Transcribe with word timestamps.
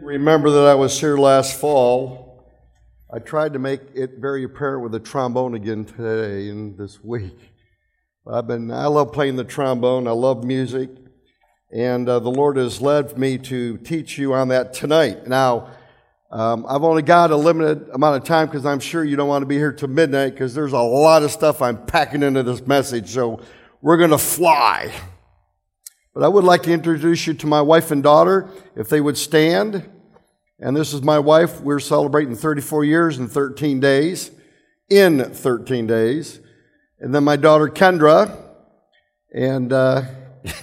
remember 0.00 0.50
that 0.50 0.66
I 0.66 0.74
was 0.74 0.98
here 0.98 1.16
last 1.16 1.58
fall. 1.58 2.46
I 3.12 3.18
tried 3.18 3.52
to 3.52 3.58
make 3.58 3.80
it 3.94 4.18
very 4.18 4.44
apparent 4.44 4.82
with 4.82 4.92
the 4.92 5.00
trombone 5.00 5.54
again 5.54 5.84
today 5.84 6.48
and 6.48 6.76
this 6.78 7.02
week. 7.02 7.38
I've 8.26 8.46
been, 8.46 8.70
I 8.70 8.86
love 8.86 9.12
playing 9.12 9.36
the 9.36 9.44
trombone. 9.44 10.06
I 10.06 10.12
love 10.12 10.44
music. 10.44 10.90
And 11.72 12.08
uh, 12.08 12.18
the 12.18 12.30
Lord 12.30 12.56
has 12.56 12.80
led 12.80 13.18
me 13.18 13.38
to 13.38 13.78
teach 13.78 14.18
you 14.18 14.34
on 14.34 14.48
that 14.48 14.72
tonight. 14.72 15.26
Now, 15.26 15.70
um, 16.30 16.64
I've 16.68 16.84
only 16.84 17.02
got 17.02 17.30
a 17.30 17.36
limited 17.36 17.88
amount 17.92 18.16
of 18.16 18.24
time 18.24 18.46
because 18.46 18.64
I'm 18.64 18.80
sure 18.80 19.04
you 19.04 19.16
don't 19.16 19.28
want 19.28 19.42
to 19.42 19.46
be 19.46 19.56
here 19.56 19.72
till 19.72 19.88
midnight 19.88 20.32
because 20.32 20.54
there's 20.54 20.72
a 20.72 20.78
lot 20.78 21.22
of 21.22 21.30
stuff 21.30 21.60
I'm 21.60 21.84
packing 21.86 22.22
into 22.22 22.42
this 22.42 22.64
message. 22.66 23.10
So 23.10 23.40
we're 23.82 23.96
going 23.96 24.10
to 24.10 24.18
fly. 24.18 24.92
But 26.14 26.24
I 26.24 26.28
would 26.28 26.44
like 26.44 26.64
to 26.64 26.72
introduce 26.72 27.26
you 27.26 27.34
to 27.34 27.46
my 27.46 27.60
wife 27.60 27.90
and 27.90 28.02
daughter, 28.02 28.50
if 28.74 28.88
they 28.88 29.00
would 29.00 29.16
stand. 29.16 29.88
And 30.58 30.76
this 30.76 30.92
is 30.92 31.02
my 31.02 31.18
wife. 31.18 31.60
We're 31.60 31.80
celebrating 31.80 32.34
34 32.34 32.84
years 32.84 33.18
and 33.18 33.30
13 33.30 33.80
days, 33.80 34.30
in 34.88 35.22
13 35.24 35.86
days. 35.86 36.40
And 36.98 37.14
then 37.14 37.24
my 37.24 37.36
daughter, 37.36 37.68
Kendra. 37.68 38.36
And 39.32 39.72
uh, 39.72 40.02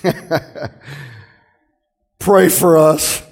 pray 2.19 2.49
for 2.49 2.77
us. 2.77 3.23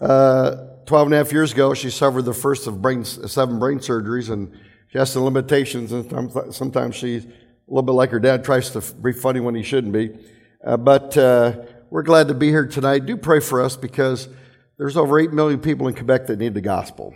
Uh, 0.00 0.66
12 0.86 1.06
and 1.08 1.14
a 1.14 1.16
half 1.18 1.32
years 1.32 1.52
ago, 1.52 1.74
she 1.74 1.90
suffered 1.90 2.22
the 2.22 2.32
first 2.32 2.66
of 2.66 2.80
brain, 2.80 3.04
seven 3.04 3.58
brain 3.58 3.78
surgeries, 3.78 4.30
and 4.30 4.52
she 4.88 4.98
has 4.98 5.12
some 5.12 5.24
limitations. 5.24 5.92
And 5.92 6.54
sometimes 6.54 6.94
she's 6.94 7.24
a 7.24 7.28
little 7.68 7.82
bit 7.82 7.92
like 7.92 8.10
her 8.10 8.20
dad, 8.20 8.44
tries 8.44 8.70
to 8.70 8.80
be 8.94 9.12
funny 9.12 9.40
when 9.40 9.54
he 9.56 9.62
shouldn't 9.62 9.92
be. 9.92 10.16
Uh, 10.64 10.76
but 10.76 11.16
uh, 11.16 11.56
we're 11.88 12.02
glad 12.02 12.28
to 12.28 12.34
be 12.34 12.48
here 12.48 12.66
tonight. 12.66 13.06
Do 13.06 13.16
pray 13.16 13.40
for 13.40 13.62
us 13.62 13.76
because 13.76 14.28
there's 14.76 14.96
over 14.96 15.18
8 15.18 15.32
million 15.32 15.60
people 15.60 15.88
in 15.88 15.94
Quebec 15.94 16.26
that 16.26 16.38
need 16.38 16.54
the 16.54 16.60
gospel. 16.60 17.14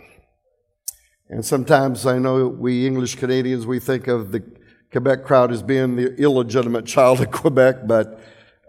And 1.29 1.45
sometimes 1.45 2.05
I 2.05 2.17
know 2.17 2.47
we 2.47 2.87
English 2.87 3.15
Canadians, 3.15 3.65
we 3.65 3.79
think 3.79 4.07
of 4.07 4.31
the 4.31 4.43
Quebec 4.91 5.25
crowd 5.25 5.51
as 5.51 5.61
being 5.61 5.95
the 5.95 6.15
illegitimate 6.15 6.85
child 6.85 7.21
of 7.21 7.31
Quebec, 7.31 7.87
but 7.87 8.19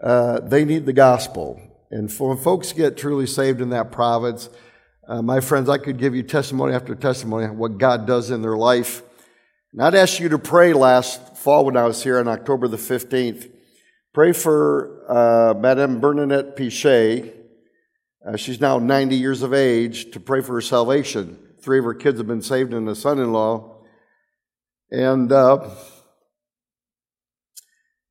uh, 0.01 0.41
they 0.41 0.63
need 0.63 0.85
the 0.85 0.93
gospel. 0.93 1.59
And 1.89 2.11
for 2.11 2.29
when 2.29 2.37
folks 2.37 2.71
get 2.73 2.97
truly 2.97 3.25
saved 3.25 3.61
in 3.61 3.69
that 3.69 3.91
province, 3.91 4.49
uh, 5.07 5.21
my 5.21 5.39
friends, 5.39 5.69
I 5.69 5.77
could 5.77 5.97
give 5.97 6.15
you 6.15 6.21
testimony 6.21 6.73
after 6.73 6.93
testimony 6.93 7.45
of 7.45 7.55
what 7.55 7.77
God 7.77 8.05
does 8.05 8.29
in 8.29 8.41
their 8.41 8.57
life. 8.57 9.01
And 9.73 9.81
I'd 9.81 9.95
ask 9.95 10.19
you 10.19 10.29
to 10.29 10.37
pray 10.37 10.73
last 10.73 11.35
fall 11.37 11.65
when 11.65 11.77
I 11.77 11.85
was 11.85 12.03
here 12.03 12.19
on 12.19 12.27
October 12.27 12.67
the 12.67 12.77
15th. 12.77 13.49
Pray 14.17 14.31
for 14.31 15.03
uh, 15.07 15.53
Madame 15.53 15.99
Bernadette 15.99 16.55
Pichet. 16.55 17.35
Uh, 18.25 18.35
she's 18.35 18.59
now 18.59 18.79
90 18.79 19.15
years 19.15 19.43
of 19.43 19.53
age 19.53 20.09
to 20.09 20.19
pray 20.19 20.41
for 20.41 20.53
her 20.53 20.61
salvation. 20.61 21.37
Three 21.61 21.77
of 21.77 21.85
her 21.85 21.93
kids 21.93 22.17
have 22.17 22.25
been 22.25 22.41
saved 22.41 22.73
and 22.73 22.89
a 22.89 22.95
son 22.95 23.19
in 23.19 23.31
law. 23.31 23.83
And 24.89 25.31
uh, 25.31 25.69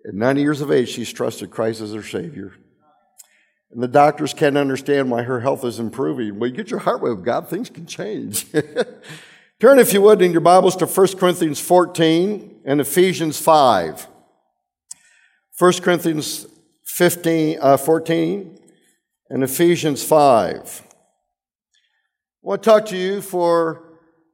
at 0.07 0.15
90 0.15 0.41
years 0.41 0.61
of 0.61 0.71
age, 0.71 0.91
she's 0.91 1.13
trusted 1.13 1.51
Christ 1.51 1.81
as 1.81 1.93
her 1.93 2.05
Savior. 2.05 2.55
And 3.73 3.83
the 3.83 3.89
doctors 3.89 4.33
can't 4.33 4.57
understand 4.57 5.11
why 5.11 5.23
her 5.23 5.41
health 5.41 5.65
is 5.65 5.81
improving. 5.81 6.39
Well, 6.39 6.49
you 6.49 6.57
get 6.57 6.71
your 6.71 6.79
heart 6.79 7.03
with 7.03 7.25
God, 7.25 7.49
things 7.49 7.69
can 7.69 7.85
change. 7.87 8.47
Turn, 9.61 9.81
if 9.81 9.93
you 9.93 10.03
would, 10.03 10.23
in 10.23 10.31
your 10.31 10.41
Bibles 10.41 10.77
to 10.77 10.87
1 10.87 11.19
Corinthians 11.19 11.61
14 11.61 12.61
and 12.65 12.81
Ephesians 12.81 13.41
5. 13.41 14.07
1 15.59 15.73
Corinthians 15.81 16.47
15, 16.85 17.59
uh, 17.63 17.79
14 17.79 18.59
and 19.31 19.43
Ephesians 19.43 20.05
5. 20.05 20.83
I 20.87 21.77
want 22.43 22.63
to 22.63 22.69
talk 22.69 22.85
to 22.87 22.97
you 22.97 23.23
for 23.23 23.83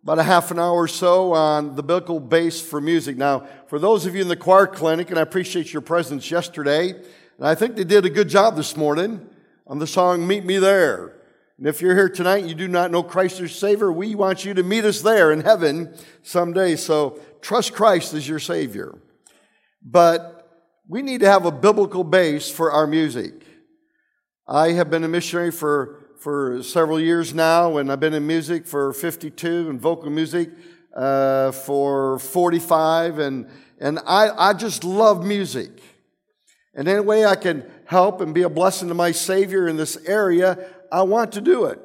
about 0.02 0.18
a 0.18 0.24
half 0.24 0.50
an 0.50 0.58
hour 0.58 0.72
or 0.72 0.88
so 0.88 1.32
on 1.32 1.76
the 1.76 1.82
biblical 1.84 2.18
base 2.18 2.60
for 2.60 2.80
music. 2.80 3.16
Now, 3.16 3.46
for 3.68 3.78
those 3.78 4.04
of 4.04 4.16
you 4.16 4.22
in 4.22 4.26
the 4.26 4.34
choir 4.34 4.66
clinic, 4.66 5.10
and 5.10 5.18
I 5.18 5.22
appreciate 5.22 5.72
your 5.72 5.80
presence 5.80 6.28
yesterday, 6.28 6.90
and 6.90 7.46
I 7.46 7.54
think 7.54 7.76
they 7.76 7.84
did 7.84 8.04
a 8.04 8.10
good 8.10 8.28
job 8.28 8.56
this 8.56 8.76
morning 8.76 9.24
on 9.68 9.78
the 9.78 9.86
song 9.86 10.26
Meet 10.26 10.44
Me 10.44 10.58
There. 10.58 11.20
And 11.56 11.68
if 11.68 11.80
you're 11.80 11.94
here 11.94 12.08
tonight 12.08 12.38
and 12.38 12.48
you 12.48 12.56
do 12.56 12.66
not 12.66 12.90
know 12.90 13.04
Christ 13.04 13.34
as 13.34 13.40
your 13.40 13.48
Savior, 13.48 13.92
we 13.92 14.16
want 14.16 14.44
you 14.44 14.54
to 14.54 14.64
meet 14.64 14.84
us 14.84 15.02
there 15.02 15.30
in 15.30 15.42
heaven 15.42 15.94
someday. 16.22 16.74
So 16.74 17.20
trust 17.40 17.74
Christ 17.74 18.12
as 18.12 18.28
your 18.28 18.40
Savior. 18.40 18.98
But 19.80 20.41
we 20.88 21.02
need 21.02 21.20
to 21.20 21.30
have 21.30 21.46
a 21.46 21.52
biblical 21.52 22.04
base 22.04 22.50
for 22.50 22.72
our 22.72 22.86
music. 22.86 23.46
I 24.46 24.72
have 24.72 24.90
been 24.90 25.04
a 25.04 25.08
missionary 25.08 25.52
for, 25.52 26.08
for 26.18 26.62
several 26.62 26.98
years 26.98 27.32
now, 27.32 27.76
and 27.76 27.90
I've 27.90 28.00
been 28.00 28.14
in 28.14 28.26
music 28.26 28.66
for 28.66 28.92
52 28.92 29.70
and 29.70 29.80
vocal 29.80 30.10
music 30.10 30.50
uh, 30.94 31.52
for 31.52 32.18
45, 32.18 33.18
and, 33.20 33.48
and 33.78 34.00
I, 34.06 34.30
I 34.36 34.52
just 34.52 34.82
love 34.82 35.24
music. 35.24 35.70
And 36.74 36.88
any 36.88 37.00
way 37.00 37.24
I 37.24 37.36
can 37.36 37.64
help 37.84 38.20
and 38.20 38.34
be 38.34 38.42
a 38.42 38.48
blessing 38.48 38.88
to 38.88 38.94
my 38.94 39.12
Savior 39.12 39.68
in 39.68 39.76
this 39.76 39.96
area, 40.06 40.68
I 40.90 41.02
want 41.02 41.32
to 41.32 41.40
do 41.40 41.66
it. 41.66 41.78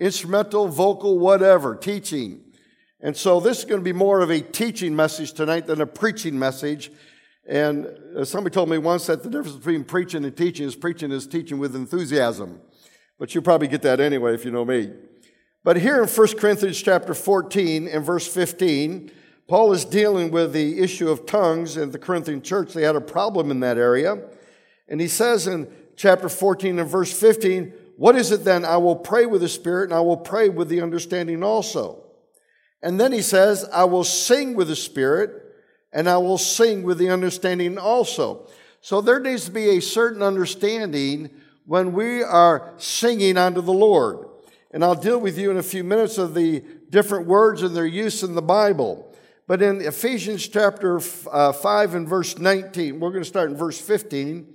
Instrumental, 0.00 0.66
vocal, 0.66 1.18
whatever, 1.18 1.76
teaching. 1.76 2.40
And 3.00 3.16
so 3.16 3.40
this 3.40 3.58
is 3.58 3.64
going 3.64 3.80
to 3.80 3.84
be 3.84 3.92
more 3.92 4.20
of 4.20 4.30
a 4.30 4.40
teaching 4.40 4.96
message 4.96 5.32
tonight 5.32 5.66
than 5.66 5.80
a 5.80 5.86
preaching 5.86 6.38
message. 6.38 6.90
And 7.48 7.86
uh, 8.16 8.24
somebody 8.24 8.54
told 8.54 8.68
me 8.68 8.78
once 8.78 9.06
that 9.06 9.22
the 9.22 9.28
difference 9.28 9.56
between 9.56 9.84
preaching 9.84 10.24
and 10.24 10.36
teaching 10.36 10.66
is 10.66 10.76
preaching 10.76 11.10
is 11.10 11.26
teaching 11.26 11.58
with 11.58 11.74
enthusiasm. 11.74 12.60
But 13.18 13.34
you'll 13.34 13.44
probably 13.44 13.68
get 13.68 13.82
that 13.82 14.00
anyway 14.00 14.34
if 14.34 14.44
you 14.44 14.50
know 14.50 14.64
me. 14.64 14.92
But 15.64 15.76
here 15.76 16.02
in 16.02 16.08
1 16.08 16.38
Corinthians 16.38 16.80
chapter 16.82 17.14
14 17.14 17.88
and 17.88 18.04
verse 18.04 18.26
15, 18.26 19.10
Paul 19.48 19.72
is 19.72 19.84
dealing 19.84 20.30
with 20.30 20.52
the 20.52 20.80
issue 20.80 21.08
of 21.08 21.26
tongues 21.26 21.76
in 21.76 21.90
the 21.90 21.98
Corinthian 21.98 22.42
church. 22.42 22.72
They 22.72 22.82
had 22.82 22.96
a 22.96 23.00
problem 23.00 23.50
in 23.50 23.60
that 23.60 23.76
area. 23.76 24.18
And 24.88 25.00
he 25.00 25.08
says 25.08 25.46
in 25.46 25.70
chapter 25.96 26.28
14 26.28 26.78
and 26.78 26.88
verse 26.88 27.12
15, 27.18 27.72
What 27.96 28.16
is 28.16 28.30
it 28.30 28.44
then? 28.44 28.64
I 28.64 28.76
will 28.76 28.96
pray 28.96 29.26
with 29.26 29.40
the 29.40 29.48
Spirit 29.48 29.90
and 29.90 29.94
I 29.94 30.00
will 30.00 30.16
pray 30.16 30.48
with 30.48 30.68
the 30.68 30.80
understanding 30.80 31.42
also. 31.42 32.04
And 32.82 33.00
then 33.00 33.12
he 33.12 33.22
says, 33.22 33.68
I 33.72 33.84
will 33.84 34.04
sing 34.04 34.54
with 34.54 34.68
the 34.68 34.76
Spirit 34.76 35.41
and 35.92 36.08
I 36.08 36.16
will 36.18 36.38
sing 36.38 36.82
with 36.82 36.98
the 36.98 37.10
understanding 37.10 37.78
also. 37.78 38.48
So 38.80 39.00
there 39.00 39.20
needs 39.20 39.44
to 39.44 39.50
be 39.50 39.70
a 39.70 39.80
certain 39.80 40.22
understanding 40.22 41.30
when 41.66 41.92
we 41.92 42.22
are 42.22 42.72
singing 42.78 43.36
unto 43.36 43.60
the 43.60 43.72
Lord. 43.72 44.28
And 44.72 44.82
I'll 44.82 44.94
deal 44.94 45.20
with 45.20 45.38
you 45.38 45.50
in 45.50 45.58
a 45.58 45.62
few 45.62 45.84
minutes 45.84 46.18
of 46.18 46.34
the 46.34 46.64
different 46.90 47.26
words 47.26 47.62
and 47.62 47.76
their 47.76 47.86
use 47.86 48.22
in 48.22 48.34
the 48.34 48.42
Bible. 48.42 49.14
But 49.46 49.60
in 49.60 49.80
Ephesians 49.80 50.48
chapter 50.48 51.00
uh, 51.30 51.52
5 51.52 51.94
and 51.94 52.08
verse 52.08 52.38
19, 52.38 52.98
we're 52.98 53.10
going 53.10 53.22
to 53.22 53.28
start 53.28 53.50
in 53.50 53.56
verse 53.56 53.80
15. 53.80 54.54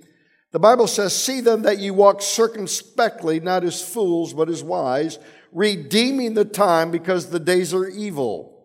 The 0.50 0.58
Bible 0.58 0.86
says, 0.86 1.14
See 1.14 1.40
then 1.40 1.62
that 1.62 1.78
you 1.78 1.94
walk 1.94 2.20
circumspectly, 2.20 3.38
not 3.38 3.64
as 3.64 3.82
fools, 3.82 4.32
but 4.32 4.48
as 4.48 4.62
wise, 4.62 5.18
redeeming 5.52 6.34
the 6.34 6.44
time 6.44 6.90
because 6.90 7.30
the 7.30 7.40
days 7.40 7.72
are 7.72 7.86
evil. 7.86 8.57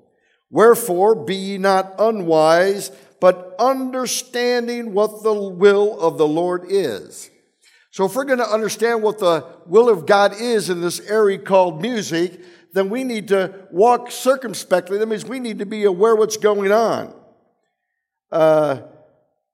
Wherefore, 0.54 1.16
be 1.16 1.34
ye 1.34 1.58
not 1.58 1.96
unwise, 1.98 2.92
but 3.20 3.56
understanding 3.58 4.94
what 4.94 5.24
the 5.24 5.34
will 5.34 6.00
of 6.00 6.20
the 6.20 6.28
Lord 6.28 6.66
is. 6.70 7.32
So, 7.90 8.06
if 8.06 8.16
we're 8.16 8.26
going 8.26 8.38
to 8.38 8.48
understand 8.48 9.02
what 9.02 9.18
the 9.18 9.48
will 9.66 9.90
of 9.90 10.06
God 10.06 10.40
is 10.40 10.70
in 10.70 10.80
this 10.80 11.00
area 11.00 11.40
called 11.40 11.82
music, 11.82 12.40
then 12.72 12.92
we 12.92 13.04
need 13.04 13.30
to 13.30 13.66
walk 13.72 14.12
circumspectly. 14.12 15.00
That 15.00 15.08
means 15.08 15.26
we 15.26 15.40
need 15.40 15.58
to 15.58 15.66
be 15.66 15.86
aware 15.86 16.16
what's 16.16 16.38
going 16.38 16.72
on. 16.72 17.16
Uh, 18.32 18.82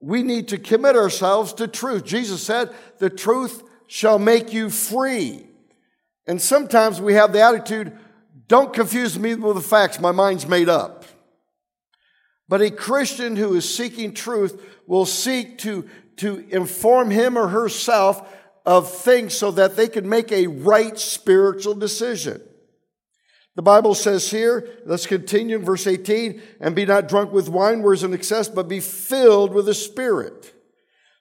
we 0.00 0.22
need 0.22 0.48
to 0.48 0.58
commit 0.58 0.96
ourselves 0.96 1.54
to 1.54 1.66
truth. 1.66 2.04
Jesus 2.04 2.42
said, 2.42 2.74
The 2.98 3.08
truth 3.08 3.62
shall 3.86 4.18
make 4.18 4.52
you 4.52 4.68
free. 4.68 5.46
And 6.26 6.42
sometimes 6.42 7.00
we 7.00 7.14
have 7.14 7.32
the 7.32 7.40
attitude, 7.40 7.96
don't 8.50 8.74
confuse 8.74 9.16
me 9.16 9.36
with 9.36 9.54
the 9.54 9.62
facts. 9.62 10.00
My 10.00 10.10
mind's 10.10 10.48
made 10.48 10.68
up. 10.68 11.04
But 12.48 12.60
a 12.60 12.70
Christian 12.72 13.36
who 13.36 13.54
is 13.54 13.76
seeking 13.76 14.12
truth 14.12 14.60
will 14.88 15.06
seek 15.06 15.58
to, 15.58 15.88
to 16.16 16.44
inform 16.48 17.12
him 17.12 17.38
or 17.38 17.46
herself 17.46 18.28
of 18.66 18.92
things 18.92 19.34
so 19.34 19.52
that 19.52 19.76
they 19.76 19.86
can 19.86 20.08
make 20.08 20.32
a 20.32 20.48
right 20.48 20.98
spiritual 20.98 21.74
decision. 21.74 22.42
The 23.54 23.62
Bible 23.62 23.94
says 23.94 24.28
here, 24.32 24.68
let's 24.84 25.06
continue 25.06 25.54
in 25.54 25.64
verse 25.64 25.86
18, 25.86 26.42
and 26.58 26.74
be 26.74 26.84
not 26.84 27.06
drunk 27.06 27.30
with 27.30 27.48
wine 27.48 27.82
where 27.82 27.94
is 27.94 28.02
an 28.02 28.14
excess, 28.14 28.48
but 28.48 28.66
be 28.66 28.80
filled 28.80 29.54
with 29.54 29.66
the 29.66 29.74
Spirit. 29.74 30.52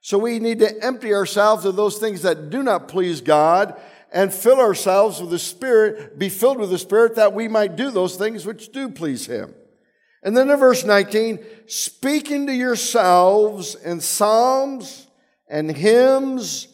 So 0.02 0.18
we 0.18 0.40
need 0.40 0.60
to 0.60 0.84
empty 0.84 1.14
ourselves 1.14 1.64
of 1.66 1.76
those 1.76 2.00
things 2.00 2.24
that 2.24 2.50
do 2.50 2.64
not 2.64 2.88
please 2.88 3.22
God 3.22 3.80
and 4.12 4.34
fill 4.34 4.60
ourselves 4.60 5.22
with 5.22 5.30
the 5.30 5.40
Spirit, 5.40 6.18
be 6.18 6.30
filled 6.30 6.58
with 6.58 6.70
the 6.70 6.78
Spirit 6.78 7.16
that 7.16 7.34
we 7.34 7.48
might 7.48 7.76
do 7.76 7.92
those 7.92 8.16
things 8.16 8.46
which 8.46 8.72
do 8.72 8.90
please 8.90 9.26
Him. 9.26 9.54
And 10.24 10.36
then 10.36 10.50
in 10.50 10.58
verse 10.58 10.84
19, 10.84 11.40
speaking 11.68 12.48
to 12.48 12.54
yourselves 12.54 13.76
in 13.76 14.02
psalms 14.02 15.08
and 15.48 15.72
hymns 15.72 16.68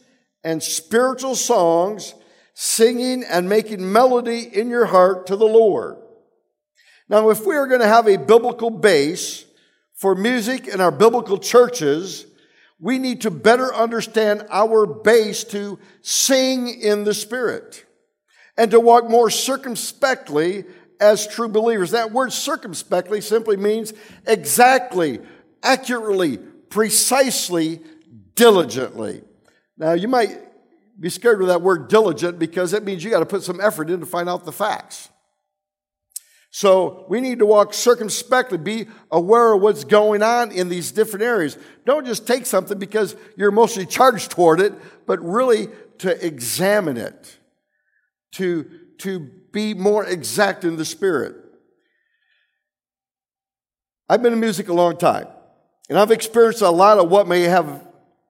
and 0.44 0.62
spiritual 0.62 1.36
songs, 1.36 2.16
singing 2.54 3.24
and 3.24 3.50
making 3.50 3.92
melody 3.92 4.40
in 4.42 4.70
your 4.70 4.86
heart 4.86 5.28
to 5.28 5.36
the 5.36 5.46
Lord. 5.46 5.98
Now, 7.08 7.30
if 7.30 7.46
we 7.46 7.56
are 7.56 7.68
going 7.68 7.82
to 7.82 7.88
have 7.88 8.08
a 8.08 8.18
biblical 8.18 8.70
base 8.70 9.46
for 9.94 10.16
music 10.16 10.68
in 10.68 10.82
our 10.82 10.92
biblical 10.92 11.38
churches, 11.38 12.26
we 12.80 13.00
need 13.00 13.22
to 13.22 13.32
better 13.32 13.74
understand 13.74 14.46
our 14.50 14.86
base 14.86 15.44
to 15.46 15.80
sing 16.02 16.68
in 16.68 17.04
the 17.04 17.14
Spirit 17.14 17.86
and 18.58 18.72
to 18.72 18.80
walk 18.80 19.10
more 19.10 19.30
circumspectly 19.30 20.66
as 21.00 21.28
true 21.28 21.48
believers. 21.48 21.92
That 21.92 22.12
word 22.12 22.34
circumspectly 22.34 23.22
simply 23.22 23.58
means 23.58 23.94
exactly, 24.26 25.20
accurately, 25.64 26.38
precisely, 26.38 27.82
diligently. 28.36 29.22
Now, 29.78 29.94
you 29.94 30.08
might 30.08 30.38
be 31.00 31.10
scared 31.10 31.40
with 31.40 31.50
that 31.50 31.62
word 31.62 31.90
diligent 31.90 32.40
because 32.40 32.74
it 32.74 32.84
means 32.84 33.04
you 33.04 33.10
got 33.10 33.20
to 33.20 33.26
put 33.26 33.44
some 33.44 33.60
effort 33.60 33.90
in 33.90 34.00
to 34.00 34.06
find 34.06 34.30
out 34.30 34.46
the 34.46 34.52
facts. 34.52 35.10
So 36.56 37.04
we 37.10 37.20
need 37.20 37.40
to 37.40 37.46
walk 37.46 37.74
circumspectly, 37.74 38.58
be 38.58 38.88
aware 39.12 39.52
of 39.52 39.62
what's 39.62 39.84
going 39.84 40.24
on 40.24 40.54
in 40.54 40.70
these 40.70 40.94
different 40.94 41.26
areas. 41.26 41.58
Don't 41.86 42.06
just 42.06 42.26
take 42.26 42.46
something 42.46 42.80
because 42.80 43.18
you're 43.36 43.52
mostly 43.52 43.86
charged 43.86 44.32
toward 44.32 44.62
it, 44.62 44.72
but 45.06 45.22
really 45.22 45.68
to 45.98 46.26
examine 46.26 46.96
it, 46.96 47.38
to, 48.36 48.72
to 49.00 49.20
be 49.52 49.74
more 49.74 50.06
exact 50.06 50.64
in 50.64 50.78
the 50.78 50.86
spirit. 50.86 51.36
I've 54.08 54.24
been 54.24 54.32
in 54.32 54.40
music 54.40 54.70
a 54.70 54.74
long 54.74 54.96
time, 54.96 55.28
and 55.90 56.00
I've 56.00 56.12
experienced 56.12 56.62
a 56.62 56.70
lot 56.70 57.00
of 57.00 57.12
what 57.12 57.28
may 57.28 57.42
have 57.42 57.86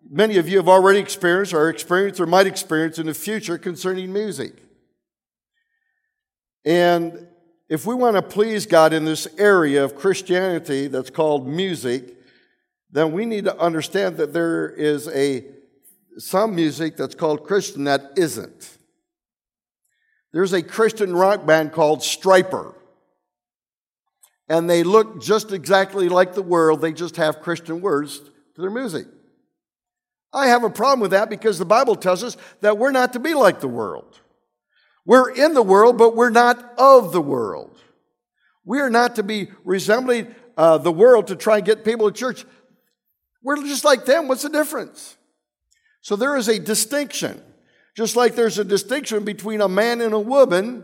many 0.09 0.37
of 0.37 0.49
you 0.49 0.57
have 0.57 0.67
already 0.67 0.97
experienced 0.97 1.53
or 1.53 1.69
experienced 1.69 2.19
or 2.19 2.25
might 2.25 2.47
experience 2.47 2.97
in 2.97 3.05
the 3.05 3.13
future 3.13 3.59
concerning 3.59 4.11
music. 4.11 4.63
And 6.65 7.27
if 7.67 7.85
we 7.85 7.95
want 7.95 8.15
to 8.15 8.21
please 8.21 8.65
God 8.65 8.93
in 8.93 9.05
this 9.05 9.27
area 9.37 9.83
of 9.83 9.95
Christianity 9.95 10.87
that's 10.87 11.09
called 11.09 11.47
music, 11.47 12.15
then 12.91 13.11
we 13.11 13.25
need 13.25 13.45
to 13.45 13.57
understand 13.59 14.17
that 14.17 14.33
there 14.33 14.69
is 14.69 15.07
a 15.09 15.45
some 16.17 16.55
music 16.55 16.95
that's 16.95 17.15
called 17.15 17.43
Christian 17.43 17.83
that 17.85 18.11
isn't. 18.15 18.77
There's 20.31 20.53
a 20.53 20.61
Christian 20.61 21.13
rock 21.15 21.45
band 21.45 21.73
called 21.73 21.99
Stryper. 21.99 22.73
And 24.47 24.69
they 24.69 24.83
look 24.83 25.21
just 25.21 25.51
exactly 25.51 26.07
like 26.07 26.33
the 26.33 26.41
world, 26.41 26.81
they 26.81 26.93
just 26.93 27.17
have 27.17 27.41
Christian 27.41 27.81
words 27.81 28.19
to 28.19 28.61
their 28.61 28.69
music. 28.69 29.07
I 30.31 30.47
have 30.47 30.63
a 30.63 30.69
problem 30.69 30.99
with 30.99 31.11
that 31.11 31.29
because 31.29 31.57
the 31.57 31.65
Bible 31.65 31.95
tells 31.95 32.23
us 32.23 32.37
that 32.61 32.77
we're 32.77 32.91
not 32.91 33.13
to 33.13 33.19
be 33.19 33.33
like 33.33 33.61
the 33.61 33.67
world. 33.67 34.19
We're 35.05 35.29
in 35.29 35.53
the 35.53 35.61
world, 35.61 35.97
but 35.97 36.15
we're 36.15 36.31
not 36.31 36.73
of 36.77 37.11
the 37.11 37.21
world. 37.21 37.79
We 38.65 38.79
are 38.79 38.89
not 38.89 39.15
to 39.15 39.23
be 39.23 39.49
resembling 39.63 40.33
uh, 40.57 40.79
the 40.79 40.91
world 40.91 41.27
to 41.27 41.35
try 41.35 41.57
and 41.57 41.65
get 41.65 41.85
people 41.85 42.11
to 42.11 42.17
church. 42.17 42.45
We're 43.43 43.57
just 43.57 43.85
like 43.85 44.05
them. 44.05 44.27
What's 44.27 44.41
the 44.41 44.49
difference? 44.49 45.17
So 46.01 46.15
there 46.15 46.35
is 46.35 46.47
a 46.47 46.59
distinction. 46.59 47.41
Just 47.95 48.15
like 48.15 48.35
there's 48.35 48.57
a 48.57 48.63
distinction 48.63 49.23
between 49.23 49.61
a 49.61 49.69
man 49.69 50.01
and 50.01 50.13
a 50.13 50.19
woman, 50.19 50.83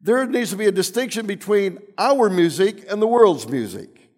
there 0.00 0.26
needs 0.26 0.50
to 0.50 0.56
be 0.56 0.66
a 0.66 0.72
distinction 0.72 1.26
between 1.26 1.78
our 1.98 2.30
music 2.30 2.90
and 2.90 3.00
the 3.00 3.06
world's 3.06 3.48
music. 3.48 4.10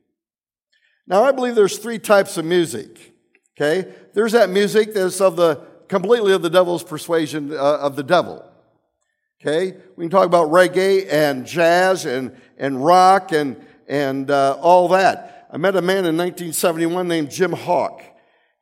Now, 1.06 1.24
I 1.24 1.32
believe 1.32 1.54
there's 1.54 1.78
three 1.78 1.98
types 1.98 2.38
of 2.38 2.44
music. 2.44 3.12
Okay? 3.56 3.92
There's 4.14 4.32
that 4.32 4.48
music 4.48 4.94
that's 4.94 5.20
of 5.20 5.36
the 5.36 5.56
completely 5.88 6.32
of 6.32 6.42
the 6.42 6.50
devil's 6.50 6.82
persuasion 6.82 7.52
uh, 7.52 7.56
of 7.56 7.96
the 7.96 8.02
devil. 8.02 8.44
Okay? 9.46 9.76
We 9.96 10.04
can 10.04 10.10
talk 10.10 10.24
about 10.24 10.48
reggae 10.48 11.06
and 11.12 11.46
jazz 11.46 12.06
and, 12.06 12.34
and 12.56 12.82
rock 12.82 13.32
and, 13.32 13.62
and 13.86 14.30
uh, 14.30 14.56
all 14.58 14.88
that. 14.88 15.48
I 15.52 15.58
met 15.58 15.76
a 15.76 15.82
man 15.82 16.06
in 16.06 16.16
1971 16.16 17.06
named 17.06 17.30
Jim 17.30 17.52
Hawk. 17.52 18.02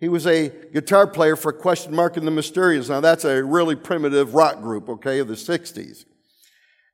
He 0.01 0.09
was 0.09 0.27
a 0.27 0.49
guitar 0.73 1.07
player 1.07 1.37
for 1.37 1.53
Question 1.53 1.95
Mark 1.95 2.17
and 2.17 2.27
the 2.27 2.33
Mysterians. 2.33 2.89
Now, 2.89 2.99
that's 2.99 3.25
a 3.25 3.45
really 3.45 3.77
primitive 3.77 4.35
rock 4.35 4.61
group, 4.61 4.89
okay, 4.89 5.21
of 5.21 5.29
the 5.29 5.35
60s. 5.35 6.05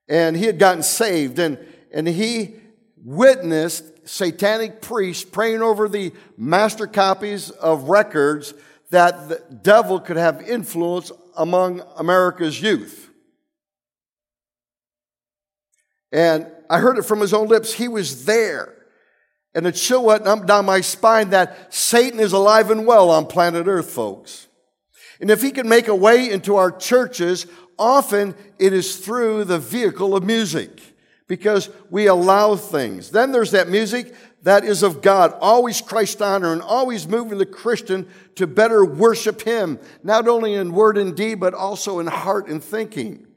And 0.06 0.36
he 0.36 0.44
had 0.44 0.58
gotten 0.58 0.82
saved, 0.82 1.38
and, 1.38 1.58
and 1.90 2.06
he 2.06 2.56
witnessed 3.02 4.06
satanic 4.06 4.82
priests 4.82 5.24
praying 5.24 5.62
over 5.62 5.88
the 5.88 6.12
master 6.36 6.86
copies 6.86 7.48
of 7.50 7.84
records 7.84 8.52
that 8.90 9.30
the 9.30 9.42
devil 9.62 9.98
could 9.98 10.18
have 10.18 10.46
influence 10.46 11.10
among 11.38 11.80
America's 11.96 12.60
youth. 12.60 13.07
And 16.12 16.46
I 16.70 16.78
heard 16.78 16.98
it 16.98 17.04
from 17.04 17.20
his 17.20 17.34
own 17.34 17.48
lips. 17.48 17.72
He 17.72 17.88
was 17.88 18.24
there. 18.24 18.74
And 19.54 19.66
a 19.66 19.72
chill 19.72 20.04
went 20.04 20.26
up 20.26 20.46
down 20.46 20.66
my 20.66 20.80
spine 20.80 21.30
that 21.30 21.74
Satan 21.74 22.20
is 22.20 22.32
alive 22.32 22.70
and 22.70 22.86
well 22.86 23.10
on 23.10 23.26
planet 23.26 23.66
Earth, 23.66 23.90
folks. 23.90 24.46
And 25.20 25.30
if 25.30 25.42
he 25.42 25.50
can 25.50 25.68
make 25.68 25.88
a 25.88 25.94
way 25.94 26.30
into 26.30 26.56
our 26.56 26.70
churches, 26.70 27.46
often 27.78 28.34
it 28.58 28.72
is 28.72 28.96
through 28.96 29.44
the 29.44 29.58
vehicle 29.58 30.14
of 30.14 30.24
music 30.24 30.80
because 31.26 31.70
we 31.90 32.06
allow 32.06 32.56
things. 32.56 33.10
Then 33.10 33.32
there's 33.32 33.50
that 33.50 33.68
music 33.68 34.14
that 34.42 34.64
is 34.64 34.82
of 34.82 35.02
God, 35.02 35.34
always 35.40 35.80
Christ 35.80 36.22
honor 36.22 36.52
and 36.52 36.62
always 36.62 37.08
moving 37.08 37.38
the 37.38 37.46
Christian 37.46 38.08
to 38.36 38.46
better 38.46 38.84
worship 38.84 39.42
him, 39.42 39.78
not 40.02 40.28
only 40.28 40.54
in 40.54 40.72
word 40.72 40.96
and 40.96 41.16
deed, 41.16 41.40
but 41.40 41.54
also 41.54 41.98
in 41.98 42.06
heart 42.06 42.48
and 42.48 42.62
thinking. 42.62 43.27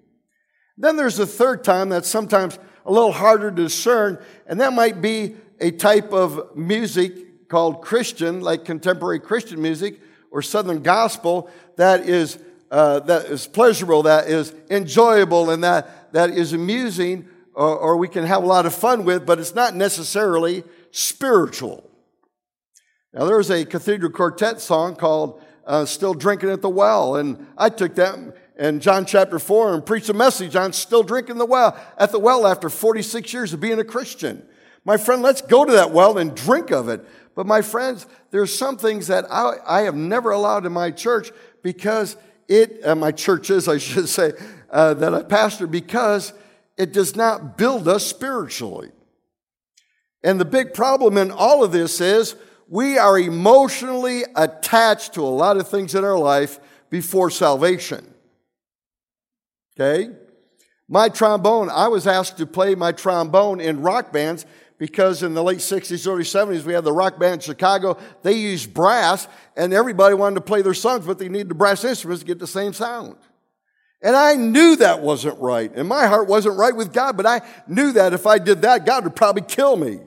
Then 0.78 0.96
there's 0.96 1.20
a 1.20 1.28
third 1.28 1.64
time 1.64 1.90
that's 1.90 2.10
sometimes 2.10 2.58
a 2.86 2.92
little 2.92 3.12
harder 3.12 3.52
to 3.52 3.56
discern, 3.56 4.20
and 4.48 4.60
that 4.62 4.74
might 4.74 5.02
be 5.02 5.36
a 5.60 5.72
type 5.72 6.12
of 6.12 6.56
music 6.56 7.48
called 7.48 7.82
Christian, 7.82 8.42
like 8.42 8.66
contemporary 8.66 9.20
Christian 9.20 9.62
music 9.62 10.00
or 10.32 10.42
Southern 10.42 10.82
gospel, 10.82 11.50
that 11.76 12.08
is, 12.08 12.40
uh, 12.72 13.02
that 13.02 13.26
is 13.26 13.46
pleasurable, 13.46 14.04
that 14.04 14.28
is 14.28 14.56
enjoyable, 14.70 15.50
and 15.50 15.64
that, 15.64 16.14
that 16.14 16.30
is 16.30 16.54
amusing, 16.54 17.28
or, 17.54 17.78
or 17.78 17.98
we 17.98 18.08
can 18.08 18.26
have 18.26 18.44
a 18.44 18.48
lot 18.48 18.66
of 18.66 18.74
fun 18.74 19.04
with, 19.04 19.26
but 19.26 19.40
it's 19.40 19.54
not 19.54 19.76
necessarily 19.76 20.64
spiritual. 20.92 21.88
Now, 23.14 23.26
there's 23.26 23.50
a 23.50 23.66
Cathedral 23.66 24.12
Quartet 24.12 24.62
song 24.62 24.96
called 24.96 25.44
uh, 25.68 25.86
Still 25.86 26.14
Drinking 26.14 26.50
at 26.50 26.62
the 26.62 26.70
Well, 26.70 27.18
and 27.18 27.46
I 27.58 27.70
took 27.70 27.96
that 27.96 28.18
in 28.62 28.80
John 28.80 29.08
chapter 29.08 29.40
4 29.40 29.74
and 29.74 29.84
preach 29.84 30.08
a 30.08 30.14
message 30.14 30.56
on 30.56 30.72
still 30.72 31.02
drinking 31.02 31.40
the 31.40 31.46
well 31.48 31.76
at 31.98 32.12
the 32.12 32.20
well 32.20 32.46
after 32.46 32.70
46 32.70 33.34
years 33.34 33.54
of 33.54 33.60
being 33.60 33.80
a 33.80 33.84
Christian. 33.84 34.46
My 34.86 34.98
friend, 34.98 35.24
let's 35.24 35.42
go 35.42 35.66
to 35.66 35.72
that 35.72 35.90
well 35.90 36.20
and 36.20 36.36
drink 36.36 36.70
of 36.70 36.88
it. 36.88 37.04
But 37.34 37.48
my 37.48 37.64
friends, 37.64 38.06
there's 38.30 38.56
some 38.56 38.78
things 38.78 39.08
that 39.08 39.26
I, 39.32 39.56
I 39.66 39.82
have 39.82 39.96
never 39.96 40.30
allowed 40.30 40.68
in 40.68 40.74
my 40.74 40.92
church 40.92 41.32
because 41.64 42.18
it, 42.48 42.86
uh, 42.86 42.94
my 42.94 43.12
churches, 43.12 43.68
I 43.68 43.80
should 43.80 44.08
say, 44.08 44.34
uh, 44.70 44.94
that 44.94 45.16
I 45.16 45.24
pastor, 45.24 45.66
because 45.66 46.32
it 46.78 46.94
does 46.94 47.16
not 47.16 47.58
build 47.58 47.88
us 47.88 48.06
spiritually. 48.06 48.92
And 50.24 50.40
the 50.40 50.46
big 50.46 50.76
problem 50.76 51.18
in 51.18 51.32
all 51.32 51.64
of 51.64 51.72
this 51.72 52.00
is 52.00 52.36
we 52.68 53.00
are 53.00 53.18
emotionally 53.18 54.22
attached 54.36 55.16
to 55.16 55.24
a 55.24 55.34
lot 55.34 55.58
of 55.58 55.68
things 55.68 55.96
in 55.96 56.04
our 56.04 56.20
life 56.20 56.60
before 56.92 57.32
salvation. 57.32 58.12
Okay? 59.82 60.12
My 60.88 61.10
trombone, 61.10 61.70
I 61.70 61.88
was 61.88 62.06
asked 62.06 62.38
to 62.38 62.46
play 62.46 62.76
my 62.76 62.92
trombone 62.92 63.60
in 63.60 63.82
rock 63.82 64.12
bands 64.12 64.46
because 64.78 65.24
in 65.24 65.34
the 65.34 65.44
late 65.44 65.60
60s, 65.60 66.08
early 66.08 66.24
70s, 66.24 66.64
we 66.64 66.74
had 66.74 66.84
the 66.84 66.92
rock 66.92 67.20
band 67.20 67.42
Chicago. 67.42 67.98
They 68.24 68.34
used 68.34 68.74
brass, 68.74 69.28
and 69.56 69.74
everybody 69.74 70.16
wanted 70.16 70.36
to 70.36 70.42
play 70.42 70.62
their 70.62 70.74
songs, 70.74 71.06
but 71.06 71.18
they 71.18 71.30
needed 71.30 71.50
the 71.50 71.56
brass 71.56 71.84
instruments 71.84 72.22
to 72.24 72.28
get 72.28 72.40
the 72.40 72.48
same 72.48 72.74
sound. 72.74 73.16
And 74.02 74.16
I 74.16 74.36
knew 74.36 74.76
that 74.78 75.02
wasn't 75.02 75.40
right. 75.40 75.72
And 75.76 75.88
my 75.88 76.08
heart 76.08 76.28
wasn't 76.28 76.58
right 76.58 76.76
with 76.76 76.92
God, 76.92 77.16
but 77.16 77.26
I 77.26 77.42
knew 77.68 77.92
that 77.94 78.14
if 78.14 78.26
I 78.26 78.40
did 78.40 78.64
that, 78.64 78.86
God 78.86 79.04
would 79.04 79.16
probably 79.16 79.44
kill 79.44 79.78
me. 79.78 80.00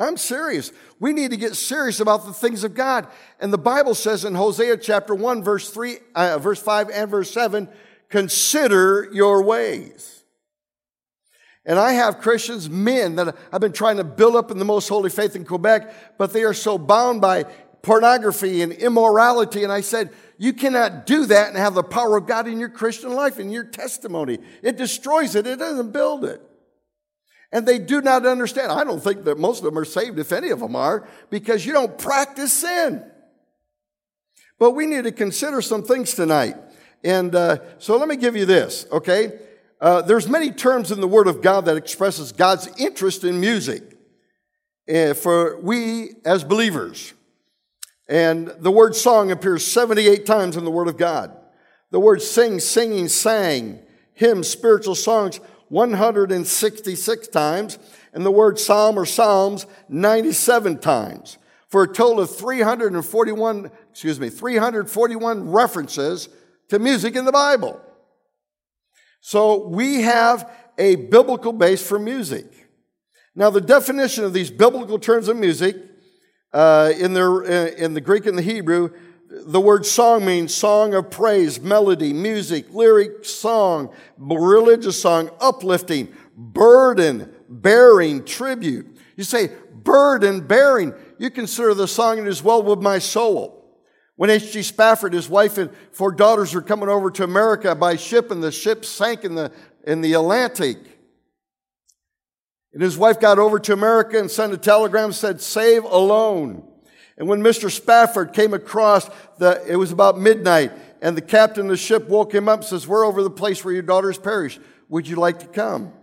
I'm 0.00 0.16
serious. 0.16 0.72
We 0.98 1.12
need 1.12 1.30
to 1.30 1.36
get 1.36 1.54
serious 1.54 2.00
about 2.00 2.24
the 2.24 2.32
things 2.32 2.64
of 2.64 2.74
God. 2.74 3.06
And 3.38 3.52
the 3.52 3.58
Bible 3.58 3.94
says 3.94 4.24
in 4.24 4.34
Hosea 4.34 4.78
chapter 4.78 5.14
1, 5.14 5.44
verse 5.44 5.70
3, 5.70 5.98
uh, 6.14 6.38
verse 6.38 6.60
5 6.60 6.90
and 6.90 7.10
verse 7.10 7.30
7, 7.30 7.68
Consider 8.10 9.08
your 9.12 9.42
ways. 9.42 10.24
And 11.64 11.78
I 11.78 11.92
have 11.92 12.18
Christians, 12.18 12.68
men 12.68 13.16
that 13.16 13.36
I've 13.52 13.60
been 13.60 13.72
trying 13.72 13.98
to 13.98 14.04
build 14.04 14.34
up 14.34 14.50
in 14.50 14.58
the 14.58 14.64
most 14.64 14.88
holy 14.88 15.10
faith 15.10 15.36
in 15.36 15.44
Quebec, 15.44 16.18
but 16.18 16.32
they 16.32 16.42
are 16.42 16.54
so 16.54 16.78
bound 16.78 17.20
by 17.20 17.44
pornography 17.82 18.62
and 18.62 18.72
immorality. 18.72 19.62
And 19.62 19.72
I 19.72 19.80
said, 19.80 20.10
you 20.38 20.52
cannot 20.52 21.06
do 21.06 21.26
that 21.26 21.48
and 21.48 21.56
have 21.56 21.74
the 21.74 21.82
power 21.82 22.16
of 22.16 22.26
God 22.26 22.48
in 22.48 22.58
your 22.58 22.70
Christian 22.70 23.14
life, 23.14 23.38
in 23.38 23.50
your 23.50 23.64
testimony. 23.64 24.38
It 24.62 24.76
destroys 24.76 25.34
it, 25.34 25.46
it 25.46 25.58
doesn't 25.58 25.92
build 25.92 26.24
it. 26.24 26.42
And 27.52 27.66
they 27.66 27.78
do 27.78 28.00
not 28.00 28.24
understand. 28.26 28.72
I 28.72 28.84
don't 28.84 29.02
think 29.02 29.24
that 29.24 29.38
most 29.38 29.58
of 29.58 29.64
them 29.64 29.76
are 29.76 29.84
saved, 29.84 30.18
if 30.18 30.32
any 30.32 30.50
of 30.50 30.60
them 30.60 30.76
are, 30.76 31.06
because 31.30 31.66
you 31.66 31.72
don't 31.72 31.98
practice 31.98 32.52
sin. 32.52 33.04
But 34.58 34.72
we 34.72 34.86
need 34.86 35.04
to 35.04 35.12
consider 35.12 35.60
some 35.60 35.82
things 35.82 36.14
tonight. 36.14 36.56
And 37.02 37.34
uh, 37.34 37.58
so 37.78 37.96
let 37.96 38.08
me 38.08 38.16
give 38.16 38.36
you 38.36 38.44
this, 38.44 38.86
okay? 38.92 39.38
Uh, 39.80 40.02
there's 40.02 40.28
many 40.28 40.50
terms 40.50 40.92
in 40.92 41.00
the 41.00 41.08
Word 41.08 41.26
of 41.26 41.40
God 41.40 41.64
that 41.64 41.76
expresses 41.76 42.32
God's 42.32 42.68
interest 42.78 43.24
in 43.24 43.40
music 43.40 43.96
uh, 44.92 45.14
for 45.14 45.58
we 45.60 46.14
as 46.24 46.44
believers. 46.44 47.14
And 48.08 48.48
the 48.58 48.72
word 48.72 48.96
song 48.96 49.30
appears 49.30 49.64
78 49.64 50.26
times 50.26 50.56
in 50.56 50.64
the 50.64 50.70
Word 50.70 50.88
of 50.88 50.96
God. 50.96 51.36
The 51.90 52.00
word 52.00 52.22
sing, 52.22 52.58
singing, 52.58 53.08
sang, 53.08 53.80
hymns, 54.14 54.48
spiritual 54.48 54.96
songs, 54.96 55.38
166 55.68 57.28
times. 57.28 57.78
And 58.12 58.26
the 58.26 58.30
word 58.30 58.58
psalm 58.58 58.98
or 58.98 59.06
psalms, 59.06 59.66
97 59.88 60.78
times. 60.78 61.38
For 61.68 61.84
a 61.84 61.88
total 61.88 62.20
of 62.20 62.34
341, 62.34 63.70
excuse 63.90 64.18
me, 64.18 64.28
341 64.28 65.48
references 65.48 66.28
to 66.70 66.78
music 66.78 67.14
in 67.16 67.24
the 67.24 67.32
Bible. 67.32 67.80
So 69.20 69.68
we 69.68 70.02
have 70.02 70.50
a 70.78 70.96
biblical 70.96 71.52
base 71.52 71.86
for 71.86 71.98
music. 71.98 72.46
Now, 73.34 73.50
the 73.50 73.60
definition 73.60 74.24
of 74.24 74.32
these 74.32 74.50
biblical 74.50 74.98
terms 74.98 75.28
of 75.28 75.36
music 75.36 75.76
uh, 76.52 76.92
in, 76.98 77.12
their, 77.12 77.44
uh, 77.44 77.66
in 77.76 77.94
the 77.94 78.00
Greek 78.00 78.26
and 78.26 78.36
the 78.36 78.42
Hebrew, 78.42 78.90
the 79.28 79.60
word 79.60 79.86
song 79.86 80.24
means 80.24 80.52
song 80.52 80.94
of 80.94 81.10
praise, 81.10 81.60
melody, 81.60 82.12
music, 82.12 82.72
lyric, 82.72 83.24
song, 83.24 83.94
religious 84.18 85.00
song, 85.00 85.30
uplifting, 85.40 86.12
burden, 86.36 87.32
bearing, 87.48 88.24
tribute. 88.24 88.98
You 89.16 89.22
say, 89.22 89.50
burden 89.72 90.40
bearing. 90.40 90.94
You 91.18 91.30
consider 91.30 91.74
the 91.74 91.86
song 91.86 92.18
it 92.18 92.26
is 92.26 92.42
well 92.42 92.62
with 92.62 92.80
my 92.80 92.98
soul. 92.98 93.59
When 94.20 94.28
H.G. 94.28 94.64
Spafford, 94.64 95.14
his 95.14 95.30
wife 95.30 95.56
and 95.56 95.70
four 95.92 96.12
daughters 96.12 96.52
were 96.52 96.60
coming 96.60 96.90
over 96.90 97.10
to 97.10 97.24
America 97.24 97.74
by 97.74 97.96
ship, 97.96 98.30
and 98.30 98.42
the 98.42 98.52
ship 98.52 98.84
sank 98.84 99.24
in 99.24 99.34
the, 99.34 99.50
in 99.86 100.02
the 100.02 100.12
Atlantic. 100.12 100.76
And 102.74 102.82
his 102.82 102.98
wife 102.98 103.18
got 103.18 103.38
over 103.38 103.58
to 103.60 103.72
America 103.72 104.18
and 104.18 104.30
sent 104.30 104.52
a 104.52 104.58
telegram 104.58 105.12
said, 105.12 105.40
save 105.40 105.84
alone. 105.84 106.68
And 107.16 107.28
when 107.28 107.40
Mr. 107.40 107.70
Spafford 107.70 108.34
came 108.34 108.52
across 108.52 109.08
the, 109.38 109.64
it 109.66 109.76
was 109.76 109.90
about 109.90 110.18
midnight, 110.18 110.72
and 111.00 111.16
the 111.16 111.22
captain 111.22 111.64
of 111.64 111.70
the 111.70 111.78
ship 111.78 112.06
woke 112.06 112.34
him 112.34 112.46
up 112.46 112.60
and 112.60 112.68
says, 112.68 112.86
We're 112.86 113.06
over 113.06 113.22
the 113.22 113.30
place 113.30 113.64
where 113.64 113.72
your 113.72 113.82
daughters 113.82 114.18
perished. 114.18 114.60
Would 114.90 115.08
you 115.08 115.16
like 115.16 115.38
to 115.38 115.46
come? 115.46 115.94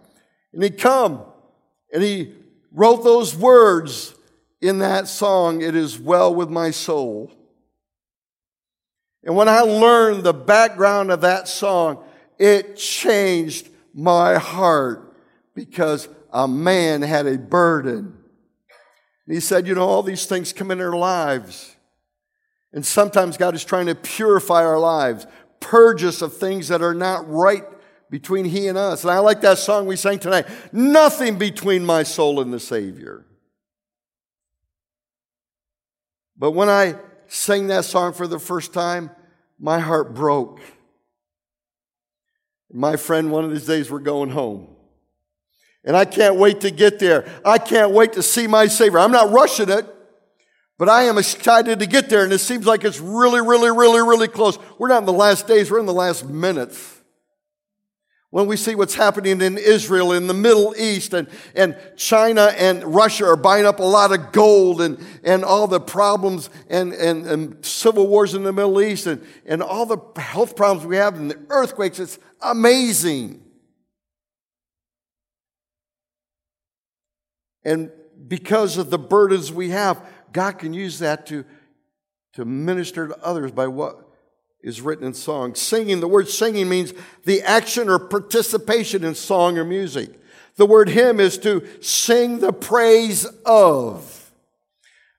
And 0.53 0.63
he 0.63 0.71
come, 0.71 1.24
and 1.93 2.01
he 2.01 2.33
wrote 2.71 3.03
those 3.03 3.36
words 3.36 4.15
in 4.59 4.79
that 4.79 5.07
song, 5.07 5.62
It 5.62 5.75
is 5.75 6.00
well 6.00 6.33
with 6.33 6.50
my 6.50 6.71
soul. 6.71 7.31
And 9.27 9.36
when 9.36 9.50
I 9.50 9.60
learned 9.60 10.24
the 10.24 10.34
background 10.34 11.12
of 11.12 11.19
that 11.22 11.50
song, 11.50 12.01
it 12.39 12.77
changed 12.77 13.67
my 13.93 14.36
heart 14.36 15.13
because 15.53 16.07
a 16.31 16.48
man 16.48 17.01
had 17.01 17.27
a 17.27 17.38
burden. 17.38 18.17
He 19.27 19.41
said, 19.41 19.67
You 19.67 19.75
know, 19.75 19.86
all 19.86 20.01
these 20.01 20.25
things 20.27 20.53
come 20.53 20.72
in 20.72 20.79
our 20.79 20.96
lives. 20.96 21.75
And 22.72 22.86
sometimes 22.86 23.36
God 23.36 23.53
is 23.53 23.65
trying 23.65 23.88
to 23.88 23.96
purify 23.96 24.63
our 24.63 24.79
lives, 24.79 25.27
purge 25.60 26.05
us 26.05 26.22
of 26.22 26.38
things 26.38 26.69
that 26.69 26.81
are 26.81 26.93
not 26.93 27.27
right 27.29 27.65
between 28.10 28.46
He 28.46 28.67
and 28.69 28.77
us. 28.77 29.03
And 29.03 29.12
I 29.12 29.19
like 29.19 29.41
that 29.41 29.57
song 29.57 29.88
we 29.88 29.98
sang 29.98 30.19
tonight 30.19 30.48
Nothing 30.72 31.38
between 31.38 31.86
my 31.86 32.03
soul 32.03 32.39
and 32.39 32.53
the 32.53 32.62
Savior. 32.62 33.25
But 36.38 36.51
when 36.51 36.69
I 36.69 36.96
sang 37.27 37.67
that 37.67 37.84
song 37.84 38.13
for 38.13 38.25
the 38.25 38.39
first 38.39 38.72
time, 38.72 39.10
my 39.60 39.80
heart 39.80 40.14
broke. 40.14 40.60
My 42.72 42.96
friend, 42.96 43.32
one 43.32 43.44
of 43.44 43.52
these 43.52 43.66
days 43.66 43.90
we're 43.90 44.00
going 44.00 44.30
home. 44.30 44.68
And 45.84 45.96
I 45.96 46.06
can't 46.06 46.36
wait 46.36 46.62
to 46.62 46.72
get 46.72 47.00
there. 47.00 47.26
I 47.46 47.58
can't 47.58 47.92
wait 47.92 48.14
to 48.14 48.24
see 48.24 48.46
my 48.46 48.68
Savior. 48.68 49.00
I'm 49.00 49.12
not 49.12 49.32
rushing 49.32 49.70
it, 49.70 49.86
but 50.78 50.90
I 50.90 51.04
am 51.04 51.18
excited 51.18 51.80
to 51.80 51.86
get 51.86 52.10
there. 52.10 52.24
And 52.24 52.34
it 52.34 52.40
seems 52.40 52.66
like 52.66 52.84
it's 52.84 53.00
really, 53.00 53.40
really, 53.40 53.72
really, 53.72 54.02
really 54.02 54.28
close. 54.28 54.60
We're 54.78 54.90
not 54.90 55.00
in 55.00 55.06
the 55.06 55.14
last 55.14 55.48
days, 55.48 55.72
we're 55.72 55.80
in 55.80 55.86
the 55.86 55.94
last 55.94 56.28
minutes. 56.28 56.97
When 58.38 58.46
we 58.46 58.56
see 58.56 58.75
what's 58.75 58.94
happening 58.94 59.41
in 59.41 59.58
Israel, 59.58 60.12
in 60.12 60.27
the 60.27 60.34
Middle 60.36 60.75
East, 60.77 61.15
and, 61.15 61.27
and 61.56 61.75
China 61.96 62.53
and 62.56 62.84
Russia 62.84 63.25
are 63.25 63.36
buying 63.36 63.65
up 63.65 63.79
a 63.79 63.84
lot 63.84 64.12
of 64.12 64.32
gold 64.32 64.79
and, 64.79 65.03
and 65.24 65.44
all 65.44 65.65
the 65.65 65.79
problems 65.79 66.51
and, 66.70 66.94
and, 66.94 67.25
and 67.25 67.65
civil 67.65 68.06
wars 68.06 68.36
in 68.36 68.44
the 68.44 68.53
Middle 68.53 68.79
East 68.79 69.08
and, 69.08 69.25
and 69.48 69.63
all 69.63 69.88
the 69.88 69.98
health 70.22 70.56
problems 70.56 70.86
we 70.86 70.98
have 70.98 71.15
and 71.15 71.32
the 71.32 71.39
earthquakes, 71.50 71.98
it's 71.98 72.20
amazing. 72.39 73.44
And 77.63 77.89
because 78.27 78.77
of 78.77 78.91
the 78.91 79.00
burdens 79.00 79.51
we 79.51 79.72
have, 79.72 80.00
God 80.32 80.60
can 80.60 80.75
use 80.75 81.00
that 81.00 81.25
to, 81.25 81.44
to 82.34 82.46
minister 82.46 83.08
to 83.08 83.17
others 83.17 83.51
by 83.51 83.65
what 83.65 84.07
is 84.67 84.81
written 84.81 85.07
in 85.07 85.13
song. 85.13 85.55
Singing, 85.55 86.01
the 86.01 86.07
word 86.07 86.27
singing 86.27 86.67
means 86.67 86.93
the 87.24 87.41
action 87.41 87.89
or 87.89 87.97
participation 87.97 89.03
in 89.03 89.15
song 89.15 89.57
or 89.57 89.63
music. 89.63 90.09
The 90.57 90.65
word 90.65 90.89
hymn 90.89 91.19
is 91.19 91.38
to 91.39 91.65
sing 91.81 92.39
the 92.39 92.51
praise 92.51 93.25
of. 93.45 94.31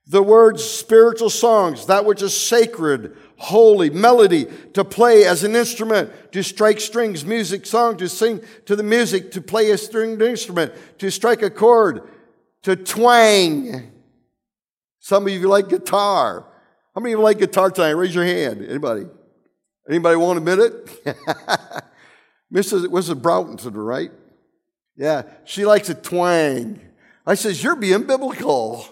The 0.05 0.21
word 0.21 0.59
spiritual 0.59 1.29
songs, 1.29 1.87
that 1.87 2.05
which 2.05 2.21
is 2.21 2.35
sacred, 2.35 3.15
holy, 3.37 3.89
melody, 3.89 4.47
to 4.73 4.83
play 4.83 5.25
as 5.25 5.43
an 5.43 5.55
instrument, 5.55 6.11
to 6.33 6.43
strike 6.43 6.79
strings, 6.79 7.25
music, 7.25 7.65
song, 7.65 7.97
to 7.97 8.09
sing 8.09 8.41
to 8.65 8.75
the 8.75 8.83
music, 8.83 9.31
to 9.31 9.41
play 9.41 9.71
a 9.71 9.77
stringed 9.77 10.21
instrument, 10.21 10.73
to 10.99 11.09
strike 11.09 11.41
a 11.41 11.49
chord, 11.49 12.07
to 12.63 12.75
twang. 12.75 13.91
Some 14.99 15.25
of 15.25 15.33
you 15.33 15.47
like 15.47 15.69
guitar. 15.69 16.45
How 16.93 17.01
many 17.01 17.13
of 17.13 17.19
you 17.19 17.23
like 17.23 17.39
guitar 17.39 17.71
tonight? 17.71 17.91
Raise 17.91 18.13
your 18.13 18.25
hand. 18.25 18.65
Anybody? 18.67 19.05
Anybody 19.89 20.17
want 20.17 20.43
to 20.43 20.51
admit 20.51 20.71
it? 20.71 21.05
Mrs. 22.53 22.85
Mrs. 22.85 23.19
Broughton, 23.19 23.57
to 23.57 23.71
the 23.71 23.79
right? 23.79 24.11
Yeah, 24.95 25.23
she 25.45 25.65
likes 25.65 25.89
a 25.89 25.95
twang. 25.95 26.79
I 27.25 27.33
says, 27.33 27.63
You're 27.63 27.75
being 27.75 28.03
biblical. 28.03 28.85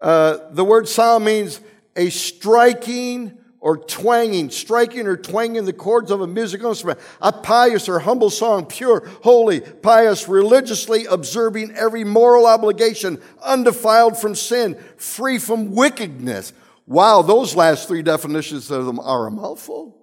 Uh, 0.00 0.38
the 0.50 0.64
word 0.64 0.88
psalm 0.88 1.24
means 1.24 1.60
a 1.94 2.10
striking 2.10 3.38
or 3.60 3.76
twanging, 3.76 4.50
striking 4.50 5.06
or 5.06 5.16
twanging 5.16 5.66
the 5.66 5.72
chords 5.72 6.10
of 6.10 6.22
a 6.22 6.26
musical 6.26 6.70
instrument. 6.70 6.98
A 7.20 7.30
pious 7.30 7.88
or 7.88 7.98
humble 7.98 8.30
song, 8.30 8.64
pure, 8.66 9.06
holy, 9.22 9.60
pious, 9.60 10.26
religiously 10.26 11.04
observing 11.04 11.72
every 11.76 12.02
moral 12.02 12.46
obligation, 12.46 13.20
undefiled 13.42 14.18
from 14.18 14.34
sin, 14.34 14.76
free 14.96 15.38
from 15.38 15.74
wickedness. 15.74 16.54
Wow, 16.90 17.22
those 17.22 17.54
last 17.54 17.86
three 17.86 18.02
definitions 18.02 18.68
of 18.68 18.84
them 18.84 18.98
are 18.98 19.28
a 19.28 19.30
mouthful. 19.30 19.96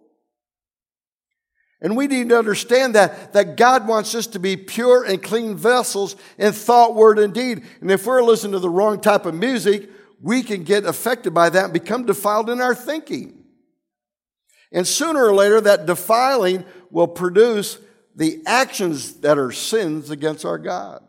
And 1.82 1.98
we 1.98 2.08
need 2.08 2.30
to 2.30 2.40
understand 2.40 2.96
that, 2.96 3.34
that 3.34 3.58
God 3.58 3.90
wants 3.90 4.16
us 4.16 4.26
to 4.28 4.40
be 4.40 4.56
pure 4.56 5.04
and 5.04 5.22
clean 5.22 5.58
vessels 5.58 6.16
in 6.38 6.54
thought, 6.54 6.96
word, 6.96 7.20
and 7.20 7.34
deed. 7.34 7.64
And 7.82 7.92
if 7.92 8.06
we're 8.06 8.24
listening 8.24 8.54
to 8.54 8.60
the 8.60 8.70
wrong 8.70 9.02
type 9.02 9.26
of 9.26 9.36
music, 9.36 9.90
we 10.22 10.42
can 10.42 10.64
get 10.64 10.86
affected 10.86 11.34
by 11.34 11.50
that 11.50 11.66
and 11.66 11.74
become 11.74 12.06
defiled 12.06 12.50
in 12.50 12.62
our 12.62 12.74
thinking. 12.74 13.44
And 14.72 14.88
sooner 14.88 15.26
or 15.26 15.36
later, 15.36 15.60
that 15.60 15.88
defiling 15.88 16.64
will 16.90 17.10
produce 17.10 17.80
the 18.16 18.42
actions 18.46 19.16
that 19.16 19.38
are 19.38 19.52
sins 19.52 20.10
against 20.10 20.46
our 20.46 20.58
God. 20.58 21.04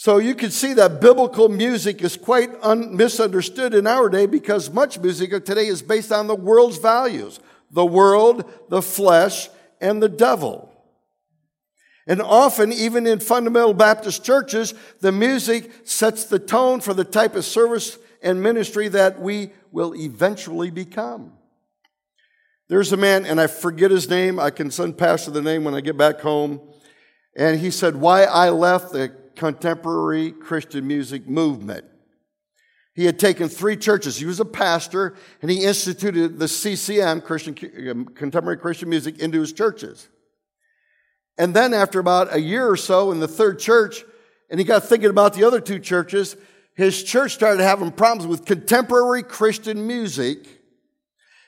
So 0.00 0.18
you 0.18 0.36
can 0.36 0.52
see 0.52 0.74
that 0.74 1.00
biblical 1.00 1.48
music 1.48 2.02
is 2.02 2.16
quite 2.16 2.50
un- 2.62 2.96
misunderstood 2.96 3.74
in 3.74 3.88
our 3.88 4.08
day 4.08 4.26
because 4.26 4.70
much 4.70 4.96
music 5.00 5.32
of 5.32 5.42
today 5.42 5.66
is 5.66 5.82
based 5.82 6.12
on 6.12 6.28
the 6.28 6.36
world's 6.36 6.78
values 6.78 7.40
the 7.72 7.84
world, 7.84 8.44
the 8.68 8.80
flesh, 8.80 9.48
and 9.80 10.00
the 10.00 10.08
devil. 10.08 10.72
And 12.06 12.22
often, 12.22 12.72
even 12.72 13.08
in 13.08 13.18
fundamental 13.18 13.74
Baptist 13.74 14.24
churches, 14.24 14.72
the 15.00 15.10
music 15.10 15.68
sets 15.82 16.26
the 16.26 16.38
tone 16.38 16.80
for 16.80 16.94
the 16.94 17.02
type 17.02 17.34
of 17.34 17.44
service 17.44 17.98
and 18.22 18.40
ministry 18.40 18.86
that 18.86 19.20
we 19.20 19.50
will 19.72 19.96
eventually 19.96 20.70
become. 20.70 21.32
There's 22.68 22.92
a 22.92 22.96
man, 22.96 23.26
and 23.26 23.40
I 23.40 23.48
forget 23.48 23.90
his 23.90 24.08
name. 24.08 24.38
I 24.38 24.50
can 24.50 24.70
send 24.70 24.96
Pastor 24.96 25.32
the 25.32 25.42
name 25.42 25.64
when 25.64 25.74
I 25.74 25.80
get 25.80 25.96
back 25.96 26.20
home. 26.20 26.60
And 27.36 27.58
he 27.58 27.72
said, 27.72 27.96
Why 27.96 28.22
I 28.22 28.50
left 28.50 28.92
the 28.92 29.12
contemporary 29.38 30.32
Christian 30.32 30.86
music 30.86 31.26
movement. 31.26 31.86
He 32.94 33.04
had 33.04 33.18
taken 33.18 33.48
three 33.48 33.76
churches. 33.76 34.16
He 34.16 34.26
was 34.26 34.40
a 34.40 34.44
pastor, 34.44 35.14
and 35.40 35.50
he 35.50 35.64
instituted 35.64 36.38
the 36.40 36.48
CCM, 36.48 37.20
Christian, 37.20 37.56
um, 37.88 38.06
Contemporary 38.06 38.58
Christian 38.58 38.88
Music, 38.88 39.20
into 39.20 39.40
his 39.40 39.52
churches. 39.52 40.08
And 41.38 41.54
then, 41.54 41.72
after 41.72 42.00
about 42.00 42.34
a 42.34 42.40
year 42.40 42.68
or 42.68 42.76
so 42.76 43.12
in 43.12 43.20
the 43.20 43.28
third 43.28 43.60
church, 43.60 44.04
and 44.50 44.58
he 44.58 44.64
got 44.64 44.82
thinking 44.82 45.10
about 45.10 45.34
the 45.34 45.44
other 45.44 45.60
two 45.60 45.78
churches, 45.78 46.36
his 46.74 47.04
church 47.04 47.34
started 47.34 47.62
having 47.62 47.92
problems 47.92 48.26
with 48.26 48.44
contemporary 48.44 49.22
Christian 49.22 49.86
music. 49.86 50.46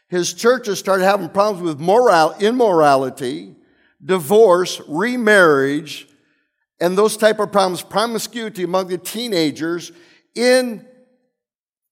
his 0.08 0.34
churches 0.34 0.78
started 0.78 1.04
having 1.04 1.28
problems 1.28 1.62
with 1.62 1.80
moral, 1.80 2.34
immorality, 2.40 3.54
divorce, 4.04 4.80
remarriage, 4.88 6.08
and 6.80 6.96
those 6.96 7.16
type 7.16 7.38
of 7.38 7.52
problems, 7.52 7.82
promiscuity 7.82 8.62
among 8.62 8.88
the 8.88 8.98
teenagers 8.98 9.92
in 10.34 10.86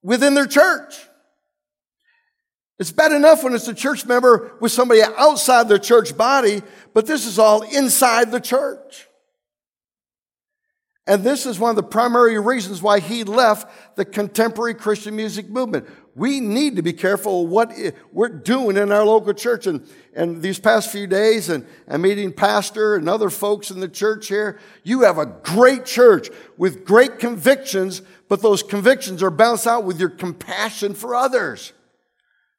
within 0.03 0.35
their 0.35 0.47
church. 0.47 0.95
It's 2.79 2.93
bad 2.93 3.13
enough 3.13 3.43
when 3.43 3.55
it's 3.55 3.69
a 3.69 3.75
church 3.75 4.07
member 4.07 4.57
with 4.61 4.71
somebody 4.71 5.03
outside 5.03 5.69
their 5.69 5.79
church 5.79 6.17
body, 6.17 6.63
but 6.95 7.07
this 7.07 7.27
is 7.27 7.39
all 7.39 7.63
inside 7.63 8.31
the 8.31 8.41
church. 8.41 9.09
And 11.07 11.25
this 11.25 11.47
is 11.47 11.59
one 11.59 11.71
of 11.71 11.77
the 11.77 11.83
primary 11.83 12.39
reasons 12.39 12.83
why 12.83 13.01
he 13.01 13.25
left 13.25 13.97
the 13.97 14.05
contemporary 14.05 14.75
Christian 14.75 15.17
music 15.17 15.49
movement. 15.49 15.89
We 16.19 16.41
need 16.41 16.75
to 16.77 16.83
be 16.83 16.93
careful 16.93 17.47
what 17.47 17.73
we're 18.13 18.29
doing 18.29 18.77
in 18.77 18.91
our 18.91 19.05
local 19.05 19.33
church. 19.33 19.69
And, 19.69 19.89
and 20.15 20.43
these 20.43 20.59
past 20.59 20.91
few 20.91 21.07
days, 21.07 21.49
and 21.49 21.65
I'm 21.87 22.03
meeting 22.03 22.33
pastor 22.33 22.97
and 22.97 23.09
other 23.09 23.31
folks 23.31 23.71
in 23.71 23.79
the 23.79 23.89
church 23.89 24.27
here, 24.27 24.59
you 24.83 25.03
have 25.03 25.17
a 25.17 25.27
great 25.27 25.85
church 25.85 26.29
with 26.57 26.85
great 26.85 27.21
convictions, 27.21 28.03
but 28.29 28.43
those 28.43 28.65
convictions 28.65 29.23
are 29.23 29.31
balanced 29.31 29.69
out 29.69 29.85
with 29.85 30.01
your 30.01 30.09
compassion 30.09 30.93
for 30.93 31.15
others. 31.15 31.73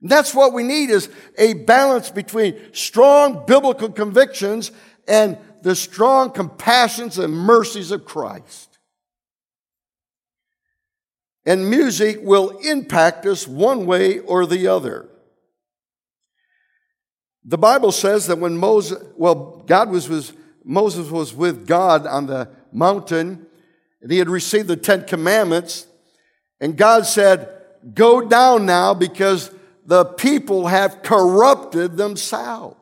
That's 0.02 0.34
what 0.34 0.54
we 0.54 0.64
need 0.64 0.90
is 0.90 1.10
a 1.38 1.54
balance 1.54 2.10
between 2.10 2.74
strong 2.74 3.44
biblical 3.46 3.92
convictions 3.92 4.72
and 5.06 5.38
the 5.64 5.76
strong 5.76 6.32
compassions 6.32 7.20
and 7.20 7.34
mercies 7.34 7.92
of 7.92 8.06
Christ. 8.06 8.69
And 11.46 11.70
music 11.70 12.20
will 12.22 12.50
impact 12.60 13.26
us 13.26 13.48
one 13.48 13.86
way 13.86 14.20
or 14.20 14.46
the 14.46 14.68
other. 14.68 15.10
The 17.44 17.58
Bible 17.58 17.92
says 17.92 18.28
that 18.28 18.38
when 18.38 18.58
Moses, 18.58 19.02
well, 19.16 19.64
God 19.66 19.90
was 19.90 20.10
with, 20.10 20.36
Moses 20.64 21.10
was 21.10 21.34
with 21.34 21.66
God 21.66 22.06
on 22.06 22.28
the 22.28 22.50
mountain, 22.72 23.48
and 24.02 24.12
he 24.12 24.20
had 24.20 24.30
received 24.30 24.68
the 24.68 24.76
Ten 24.76 25.06
Commandments, 25.06 25.88
and 26.60 26.78
God 26.78 27.06
said, 27.06 27.50
Go 27.94 28.22
down 28.28 28.66
now 28.66 28.94
because 28.94 29.52
the 29.86 30.06
people 30.06 30.68
have 30.68 31.02
corrupted 31.02 31.98
themselves. 31.98 32.76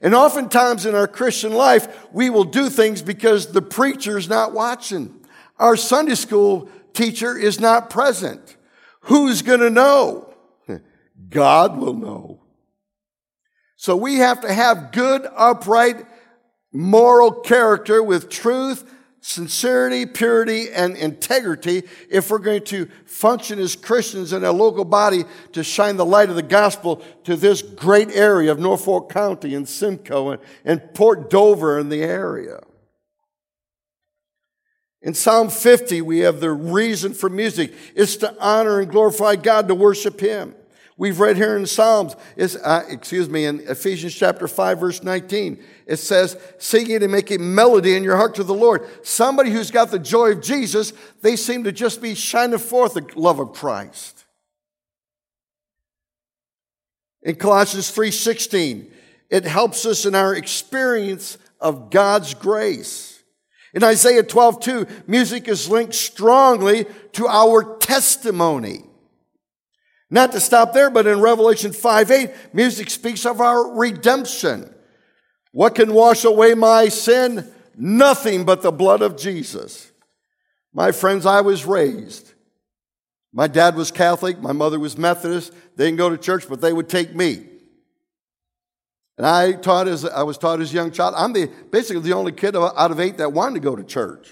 And 0.00 0.14
oftentimes 0.14 0.86
in 0.86 0.94
our 0.94 1.06
Christian 1.06 1.52
life, 1.52 2.12
we 2.12 2.30
will 2.30 2.44
do 2.44 2.68
things 2.68 3.00
because 3.00 3.52
the 3.52 3.62
preacher's 3.62 4.28
not 4.28 4.52
watching. 4.52 5.19
Our 5.60 5.76
Sunday 5.76 6.14
school 6.14 6.70
teacher 6.94 7.36
is 7.36 7.60
not 7.60 7.90
present. 7.90 8.56
Who's 9.02 9.42
going 9.42 9.60
to 9.60 9.68
know? 9.68 10.34
God 11.28 11.76
will 11.76 11.92
know. 11.92 12.40
So 13.76 13.94
we 13.94 14.16
have 14.16 14.40
to 14.40 14.52
have 14.52 14.90
good, 14.90 15.28
upright, 15.36 16.06
moral 16.72 17.30
character 17.30 18.02
with 18.02 18.30
truth 18.30 18.90
sincerity, 19.22 20.06
purity, 20.06 20.70
and 20.70 20.96
integrity 20.96 21.82
if 22.08 22.30
we're 22.30 22.38
going 22.38 22.64
to 22.64 22.86
function 23.04 23.58
as 23.58 23.76
Christians 23.76 24.32
in 24.32 24.44
a 24.44 24.50
local 24.50 24.86
body 24.86 25.24
to 25.52 25.62
shine 25.62 25.98
the 25.98 26.06
light 26.06 26.30
of 26.30 26.36
the 26.36 26.42
gospel 26.42 27.02
to 27.24 27.36
this 27.36 27.60
great 27.60 28.10
area 28.12 28.50
of 28.50 28.58
Norfolk 28.58 29.12
County 29.12 29.54
and 29.54 29.68
Simcoe 29.68 30.30
and, 30.30 30.42
and 30.64 30.94
Port 30.94 31.28
Dover 31.28 31.78
in 31.78 31.90
the 31.90 32.02
area. 32.02 32.60
In 35.02 35.14
Psalm 35.14 35.48
50, 35.48 36.02
we 36.02 36.18
have 36.20 36.40
the 36.40 36.50
reason 36.50 37.14
for 37.14 37.30
music. 37.30 37.72
It's 37.94 38.16
to 38.16 38.34
honor 38.38 38.80
and 38.80 38.90
glorify 38.90 39.36
God, 39.36 39.68
to 39.68 39.74
worship 39.74 40.20
Him. 40.20 40.54
We've 40.98 41.18
read 41.18 41.38
here 41.38 41.56
in 41.56 41.64
Psalms, 41.64 42.14
uh, 42.62 42.82
excuse 42.86 43.30
me, 43.30 43.46
in 43.46 43.60
Ephesians 43.60 44.14
chapter 44.14 44.46
5, 44.46 44.78
verse 44.78 45.02
19, 45.02 45.58
it 45.86 45.96
says, 45.96 46.36
singing 46.58 47.02
and 47.02 47.10
making 47.10 47.54
melody 47.54 47.96
in 47.96 48.04
your 48.04 48.18
heart 48.18 48.34
to 48.34 48.44
the 48.44 48.52
Lord. 48.52 48.86
Somebody 49.02 49.50
who's 49.50 49.70
got 49.70 49.90
the 49.90 49.98
joy 49.98 50.32
of 50.32 50.42
Jesus, 50.42 50.92
they 51.22 51.36
seem 51.36 51.64
to 51.64 51.72
just 51.72 52.02
be 52.02 52.14
shining 52.14 52.58
forth 52.58 52.92
the 52.92 53.06
love 53.16 53.38
of 53.38 53.54
Christ. 53.54 54.26
In 57.22 57.36
Colossians 57.36 57.90
3:16, 57.90 58.92
it 59.30 59.44
helps 59.44 59.86
us 59.86 60.04
in 60.04 60.14
our 60.14 60.34
experience 60.34 61.38
of 61.60 61.88
God's 61.88 62.34
grace. 62.34 63.19
In 63.72 63.84
Isaiah 63.84 64.22
12:2, 64.22 64.88
music 65.06 65.48
is 65.48 65.68
linked 65.68 65.94
strongly 65.94 66.86
to 67.12 67.28
our 67.28 67.76
testimony. 67.78 68.84
Not 70.10 70.32
to 70.32 70.40
stop 70.40 70.72
there, 70.72 70.90
but 70.90 71.06
in 71.06 71.20
Revelation 71.20 71.72
5 71.72 72.10
8, 72.10 72.30
music 72.52 72.90
speaks 72.90 73.24
of 73.24 73.40
our 73.40 73.76
redemption. 73.76 74.74
What 75.52 75.76
can 75.76 75.94
wash 75.94 76.24
away 76.24 76.54
my 76.54 76.88
sin? 76.88 77.52
Nothing 77.76 78.44
but 78.44 78.62
the 78.62 78.72
blood 78.72 79.02
of 79.02 79.16
Jesus. 79.16 79.90
My 80.72 80.92
friends, 80.92 81.26
I 81.26 81.40
was 81.40 81.64
raised. 81.64 82.32
My 83.32 83.46
dad 83.46 83.76
was 83.76 83.92
Catholic, 83.92 84.40
my 84.40 84.52
mother 84.52 84.80
was 84.80 84.98
Methodist. 84.98 85.52
They 85.76 85.86
didn't 85.86 85.98
go 85.98 86.10
to 86.10 86.18
church, 86.18 86.48
but 86.48 86.60
they 86.60 86.72
would 86.72 86.88
take 86.88 87.14
me. 87.14 87.46
And 89.20 89.26
I 89.26 89.52
taught 89.52 89.86
as 89.86 90.06
I 90.06 90.22
was 90.22 90.38
taught 90.38 90.62
as 90.62 90.72
a 90.72 90.74
young 90.74 90.90
child. 90.90 91.12
I'm 91.14 91.34
the 91.34 91.50
basically 91.70 92.00
the 92.00 92.14
only 92.14 92.32
kid 92.32 92.56
out 92.56 92.90
of 92.90 92.98
eight 92.98 93.18
that 93.18 93.34
wanted 93.34 93.56
to 93.56 93.60
go 93.60 93.76
to 93.76 93.84
church. 93.84 94.30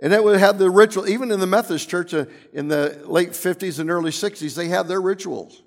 And 0.00 0.12
it 0.12 0.24
would 0.24 0.40
have 0.40 0.58
the 0.58 0.68
ritual, 0.68 1.08
even 1.08 1.30
in 1.30 1.38
the 1.38 1.46
Methodist 1.46 1.88
church 1.88 2.12
uh, 2.12 2.24
in 2.52 2.66
the 2.66 3.00
late 3.04 3.30
50s 3.30 3.78
and 3.78 3.92
early 3.92 4.10
60s, 4.10 4.56
they 4.56 4.66
had 4.66 4.88
their 4.88 5.00
rituals. 5.00 5.62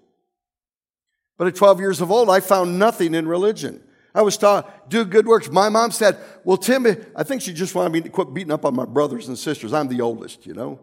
But 1.37 1.47
at 1.47 1.55
12 1.55 1.79
years 1.79 2.01
of 2.01 2.11
old, 2.11 2.29
I 2.29 2.41
found 2.41 2.77
nothing 2.77 3.15
in 3.15 3.25
religion. 3.25 3.81
I 4.13 4.21
was 4.21 4.35
taught, 4.35 4.89
do 4.89 5.05
good 5.05 5.25
works. 5.25 5.49
My 5.49 5.69
mom 5.69 5.91
said, 5.91 6.17
well, 6.43 6.57
Tim, 6.57 6.85
I 7.15 7.23
think 7.23 7.41
she 7.41 7.53
just 7.53 7.73
wanted 7.73 7.93
me 7.93 8.01
to 8.01 8.09
quit 8.09 8.33
beating 8.33 8.51
up 8.51 8.65
on 8.65 8.75
my 8.75 8.83
brothers 8.83 9.29
and 9.29 9.39
sisters. 9.39 9.71
I'm 9.71 9.87
the 9.87 10.01
oldest, 10.01 10.45
you 10.45 10.53
know. 10.53 10.81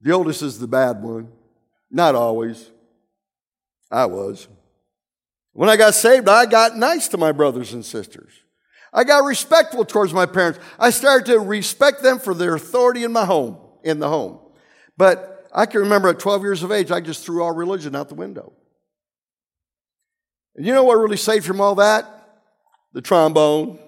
The 0.00 0.12
oldest 0.12 0.42
is 0.42 0.60
the 0.60 0.68
bad 0.68 1.02
one. 1.02 1.32
Not 1.90 2.14
always. 2.14 2.70
I 3.90 4.06
was. 4.06 4.46
When 5.52 5.68
I 5.68 5.76
got 5.76 5.94
saved, 5.94 6.28
I 6.28 6.46
got 6.46 6.76
nice 6.76 7.08
to 7.08 7.18
my 7.18 7.32
brothers 7.32 7.72
and 7.72 7.84
sisters. 7.84 8.32
I 8.92 9.04
got 9.04 9.24
respectful 9.24 9.84
towards 9.84 10.12
my 10.12 10.26
parents. 10.26 10.58
I 10.78 10.90
started 10.90 11.26
to 11.32 11.38
respect 11.38 12.02
them 12.02 12.18
for 12.18 12.34
their 12.34 12.54
authority 12.54 13.04
in 13.04 13.12
my 13.12 13.24
home, 13.24 13.58
in 13.82 13.98
the 13.98 14.08
home. 14.08 14.38
But 14.96 15.48
I 15.54 15.66
can 15.66 15.80
remember 15.80 16.08
at 16.08 16.18
12 16.18 16.42
years 16.42 16.62
of 16.62 16.72
age, 16.72 16.90
I 16.90 17.00
just 17.00 17.24
threw 17.24 17.42
all 17.42 17.52
religion 17.52 17.96
out 17.96 18.08
the 18.08 18.14
window. 18.14 18.52
And 20.56 20.66
you 20.66 20.74
know 20.74 20.84
what 20.84 20.94
really 20.96 21.16
saved 21.16 21.46
from 21.46 21.60
all 21.60 21.76
that? 21.76 22.06
The 22.92 23.00
trombone. 23.00 23.78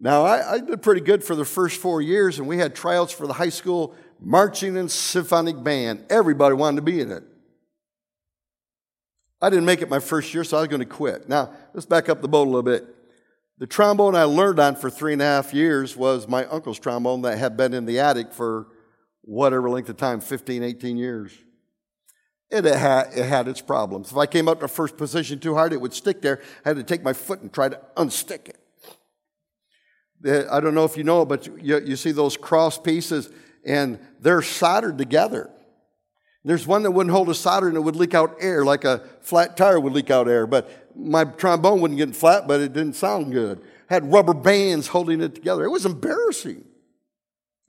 Now, 0.00 0.24
I, 0.24 0.54
I, 0.54 0.58
did 0.58 0.82
pretty 0.82 1.00
good 1.00 1.22
for 1.22 1.36
the 1.36 1.44
first 1.44 1.80
four 1.80 2.02
years, 2.02 2.38
and 2.38 2.48
we 2.48 2.58
had 2.58 2.74
tryouts 2.74 3.12
for 3.12 3.26
the 3.26 3.32
high 3.32 3.48
school 3.48 3.94
marching 4.20 4.76
and 4.76 4.90
symphonic 4.90 5.62
band. 5.62 6.04
Everybody 6.10 6.56
wanted 6.56 6.76
to 6.76 6.82
be 6.82 7.00
in 7.00 7.10
it. 7.12 7.22
I 9.44 9.50
didn't 9.50 9.66
make 9.66 9.82
it 9.82 9.90
my 9.90 9.98
first 9.98 10.32
year, 10.32 10.42
so 10.42 10.56
I 10.56 10.60
was 10.60 10.68
going 10.68 10.80
to 10.80 10.86
quit. 10.86 11.28
Now, 11.28 11.52
let's 11.74 11.84
back 11.84 12.08
up 12.08 12.22
the 12.22 12.28
boat 12.28 12.44
a 12.44 12.50
little 12.50 12.62
bit. 12.62 12.86
The 13.58 13.66
trombone 13.66 14.16
I 14.16 14.24
learned 14.24 14.58
on 14.58 14.74
for 14.74 14.88
three 14.88 15.12
and 15.12 15.20
a 15.20 15.26
half 15.26 15.52
years 15.52 15.94
was 15.94 16.26
my 16.26 16.46
uncle's 16.46 16.78
trombone 16.78 17.20
that 17.22 17.36
had 17.36 17.54
been 17.54 17.74
in 17.74 17.84
the 17.84 18.00
attic 18.00 18.32
for 18.32 18.68
whatever 19.20 19.68
length 19.68 19.90
of 19.90 19.98
time 19.98 20.22
15, 20.22 20.62
18 20.62 20.96
years. 20.96 21.32
It 22.50 22.64
had, 22.64 23.08
it 23.14 23.26
had 23.26 23.46
its 23.46 23.60
problems. 23.60 24.12
If 24.12 24.16
I 24.16 24.24
came 24.24 24.48
up 24.48 24.60
to 24.60 24.68
first 24.68 24.96
position 24.96 25.40
too 25.40 25.54
hard, 25.54 25.74
it 25.74 25.80
would 25.80 25.92
stick 25.92 26.22
there. 26.22 26.40
I 26.64 26.70
had 26.70 26.76
to 26.78 26.82
take 26.82 27.02
my 27.02 27.12
foot 27.12 27.42
and 27.42 27.52
try 27.52 27.68
to 27.68 27.78
unstick 27.98 28.48
it. 28.48 28.58
I 30.50 30.58
don't 30.60 30.74
know 30.74 30.84
if 30.84 30.96
you 30.96 31.04
know, 31.04 31.26
but 31.26 31.46
you, 31.62 31.80
you 31.80 31.96
see 31.96 32.12
those 32.12 32.38
cross 32.38 32.78
pieces, 32.78 33.28
and 33.66 33.98
they're 34.20 34.40
soldered 34.40 34.96
together. 34.96 35.50
There's 36.44 36.66
one 36.66 36.82
that 36.82 36.90
wouldn't 36.90 37.14
hold 37.14 37.30
a 37.30 37.34
solder 37.34 37.68
and 37.68 37.76
it 37.76 37.80
would 37.80 37.96
leak 37.96 38.12
out 38.12 38.36
air, 38.38 38.64
like 38.64 38.84
a 38.84 38.98
flat 39.20 39.56
tire 39.56 39.80
would 39.80 39.94
leak 39.94 40.10
out 40.10 40.28
air. 40.28 40.46
But 40.46 40.94
my 40.94 41.24
trombone 41.24 41.80
wasn't 41.80 41.98
getting 41.98 42.14
flat, 42.14 42.46
but 42.46 42.60
it 42.60 42.74
didn't 42.74 42.96
sound 42.96 43.32
good. 43.32 43.62
Had 43.88 44.12
rubber 44.12 44.34
bands 44.34 44.88
holding 44.88 45.22
it 45.22 45.34
together. 45.34 45.64
It 45.64 45.70
was 45.70 45.86
embarrassing. 45.86 46.64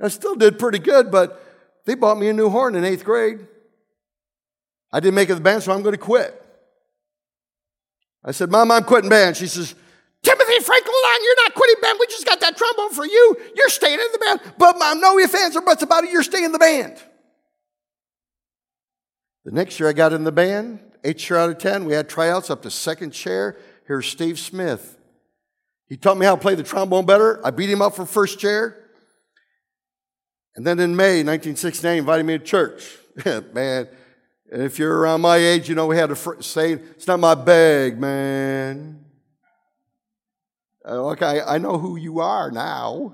I 0.02 0.10
still 0.10 0.36
did 0.36 0.60
pretty 0.60 0.80
good, 0.80 1.10
but 1.10 1.42
they 1.86 1.96
bought 1.96 2.18
me 2.18 2.28
a 2.28 2.34
new 2.34 2.50
horn 2.50 2.76
in 2.76 2.84
eighth 2.84 3.06
grade. 3.06 3.48
I 4.92 5.00
didn't 5.00 5.16
make 5.16 5.30
it 5.30 5.36
the 5.36 5.42
band, 5.42 5.64
so 5.64 5.72
I'm 5.72 5.82
going 5.82 5.96
to 5.96 6.02
quit. 6.02 6.42
I 8.26 8.32
said, 8.32 8.52
Mom, 8.52 8.72
I'm 8.72 8.84
quitting 8.84 9.10
band. 9.10 9.38
She 9.38 9.48
says, 9.48 9.74
Timothy 10.22 10.60
Franklin, 10.60 10.94
you're 11.24 11.44
not 11.44 11.54
quitting 11.54 11.82
band. 11.82 11.98
We 12.00 12.08
just 12.08 12.26
got 12.26 12.42
that 12.42 12.58
trombone 12.58 12.92
for 12.92 13.06
you. 13.06 13.38
You're 13.56 13.70
staying 13.70 14.00
in 14.00 14.08
the 14.12 14.18
band. 14.18 14.42
But 14.58 14.78
Mom, 14.78 15.00
no 15.00 15.18
ifs, 15.20 15.36
ands, 15.36 15.56
or 15.56 15.62
buts 15.62 15.84
about 15.84 16.04
it. 16.04 16.12
You're 16.12 16.24
staying 16.24 16.46
in 16.46 16.52
the 16.52 16.60
band. 16.60 17.02
The 19.46 19.52
next 19.52 19.80
year 19.80 19.88
I 19.88 19.94
got 19.94 20.12
in 20.12 20.24
the 20.24 20.32
band, 20.32 20.80
eight 21.04 21.30
year 21.30 21.38
out 21.38 21.52
of 21.52 21.60
10. 21.60 21.86
We 21.86 21.94
had 21.94 22.10
tryouts 22.10 22.50
up 22.50 22.64
to 22.64 22.72
second 22.72 23.12
chair. 23.12 23.58
Here's 23.88 24.08
Steve 24.08 24.40
Smith. 24.40 24.98
He 25.88 25.98
taught 25.98 26.18
me 26.18 26.26
how 26.26 26.36
to 26.36 26.42
play 26.42 26.56
the 26.56 26.64
trombone 26.64 27.06
better. 27.06 27.46
I 27.46 27.52
beat 27.52 27.70
him 27.70 27.82
up 27.82 27.96
for 27.96 28.08
first 28.08 28.40
chair. 28.40 28.76
And 30.56 30.66
then 30.66 30.80
in 30.80 30.96
May 30.96 31.24
1969, 31.24 31.94
he 31.94 32.00
invited 32.00 32.26
me 32.26 32.40
to 32.40 32.44
church. 32.44 32.98
man, 33.54 33.88
and 34.52 34.64
if 34.64 34.80
you're 34.80 34.98
around 34.98 35.22
my 35.22 35.38
age, 35.38 35.70
you 35.70 35.76
know 35.76 35.86
we 35.86 35.98
had 35.98 36.10
a 36.10 36.16
fr- 36.16 36.42
saying, 36.42 36.80
it's 36.96 37.06
not 37.06 37.20
my 37.20 37.36
bag, 37.36 38.00
man. 38.00 39.06
Uh, 40.84 41.10
okay, 41.10 41.42
I 41.46 41.60
know 41.60 41.78
who 41.78 41.98
you 41.98 42.20
are 42.20 42.50
now. 42.50 43.14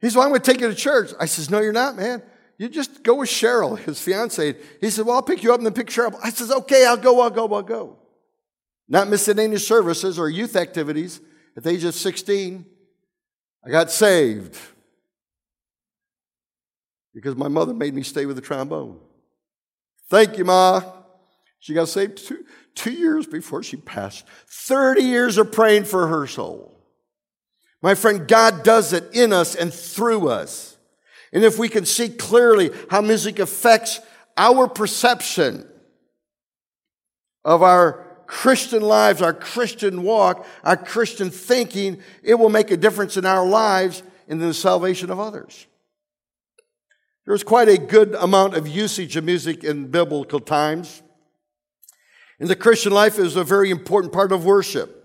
He 0.00 0.10
said, 0.10 0.16
well, 0.16 0.26
I'm 0.26 0.30
going 0.30 0.40
to 0.40 0.52
take 0.52 0.60
you 0.60 0.68
to 0.68 0.74
church. 0.74 1.12
I 1.20 1.26
says, 1.26 1.50
no, 1.50 1.60
you're 1.60 1.72
not, 1.72 1.96
man. 1.96 2.22
You 2.58 2.68
just 2.68 3.02
go 3.02 3.16
with 3.16 3.28
Cheryl, 3.28 3.78
his 3.78 4.00
fiance. 4.00 4.56
He 4.80 4.90
said, 4.90 5.04
well, 5.04 5.16
I'll 5.16 5.22
pick 5.22 5.42
you 5.42 5.52
up 5.52 5.58
and 5.58 5.66
then 5.66 5.74
pick 5.74 5.88
Cheryl. 5.88 6.18
I 6.22 6.30
says, 6.30 6.50
okay, 6.50 6.86
I'll 6.86 6.96
go, 6.96 7.20
I'll 7.20 7.30
go, 7.30 7.52
I'll 7.54 7.62
go. 7.62 7.98
Not 8.88 9.08
missing 9.08 9.38
any 9.38 9.58
services 9.58 10.18
or 10.18 10.28
youth 10.28 10.56
activities. 10.56 11.20
At 11.56 11.64
the 11.64 11.70
age 11.70 11.84
of 11.84 11.94
16, 11.94 12.64
I 13.64 13.70
got 13.70 13.90
saved 13.90 14.56
because 17.14 17.34
my 17.34 17.48
mother 17.48 17.72
made 17.72 17.94
me 17.94 18.02
stay 18.02 18.26
with 18.26 18.36
the 18.36 18.42
trombone. 18.42 19.00
Thank 20.08 20.36
you, 20.36 20.44
Ma. 20.44 20.82
She 21.58 21.74
got 21.74 21.88
saved 21.88 22.18
two, 22.18 22.44
two 22.74 22.92
years 22.92 23.26
before 23.26 23.62
she 23.62 23.76
passed. 23.76 24.26
30 24.48 25.02
years 25.02 25.38
of 25.38 25.50
praying 25.50 25.84
for 25.84 26.06
her 26.08 26.26
soul. 26.26 26.78
My 27.82 27.94
friend, 27.94 28.28
God 28.28 28.62
does 28.62 28.92
it 28.92 29.14
in 29.14 29.32
us 29.32 29.54
and 29.54 29.72
through 29.72 30.28
us. 30.28 30.75
And 31.36 31.44
if 31.44 31.58
we 31.58 31.68
can 31.68 31.84
see 31.84 32.08
clearly 32.08 32.70
how 32.88 33.02
music 33.02 33.38
affects 33.40 34.00
our 34.38 34.66
perception 34.66 35.68
of 37.44 37.62
our 37.62 38.06
Christian 38.26 38.80
lives, 38.80 39.20
our 39.20 39.34
Christian 39.34 40.02
walk, 40.02 40.46
our 40.64 40.78
Christian 40.78 41.28
thinking, 41.28 42.00
it 42.22 42.36
will 42.36 42.48
make 42.48 42.70
a 42.70 42.76
difference 42.78 43.18
in 43.18 43.26
our 43.26 43.46
lives 43.46 44.02
and 44.26 44.40
in 44.40 44.48
the 44.48 44.54
salvation 44.54 45.10
of 45.10 45.20
others. 45.20 45.66
There's 47.26 47.44
quite 47.44 47.68
a 47.68 47.76
good 47.76 48.14
amount 48.14 48.54
of 48.54 48.66
usage 48.66 49.14
of 49.16 49.24
music 49.24 49.62
in 49.62 49.90
biblical 49.90 50.40
times. 50.40 51.02
And 52.40 52.48
the 52.48 52.56
Christian 52.56 52.92
life, 52.92 53.18
is 53.18 53.36
a 53.36 53.44
very 53.44 53.70
important 53.70 54.14
part 54.14 54.32
of 54.32 54.46
worship. 54.46 54.95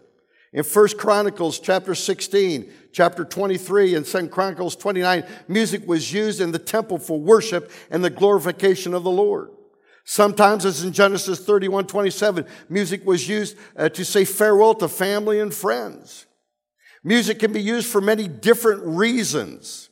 In 0.53 0.63
1 0.65 0.87
Chronicles 0.97 1.59
chapter 1.59 1.95
16, 1.95 2.71
chapter 2.91 3.23
23, 3.23 3.95
and 3.95 4.05
2 4.05 4.27
Chronicles 4.27 4.75
29, 4.75 5.23
music 5.47 5.87
was 5.87 6.11
used 6.11 6.41
in 6.41 6.51
the 6.51 6.59
temple 6.59 6.97
for 6.97 7.19
worship 7.19 7.71
and 7.89 8.03
the 8.03 8.09
glorification 8.09 8.93
of 8.93 9.03
the 9.03 9.11
Lord. 9.11 9.49
Sometimes, 10.03 10.65
as 10.65 10.83
in 10.83 10.91
Genesis 10.91 11.39
31, 11.39 11.87
27, 11.87 12.45
music 12.67 13.05
was 13.05 13.29
used 13.29 13.55
uh, 13.77 13.87
to 13.89 14.03
say 14.03 14.25
farewell 14.25 14.73
to 14.75 14.89
family 14.89 15.39
and 15.39 15.53
friends. 15.53 16.25
Music 17.03 17.39
can 17.39 17.53
be 17.53 17.61
used 17.61 17.87
for 17.87 18.01
many 18.01 18.27
different 18.27 18.81
reasons 18.83 19.89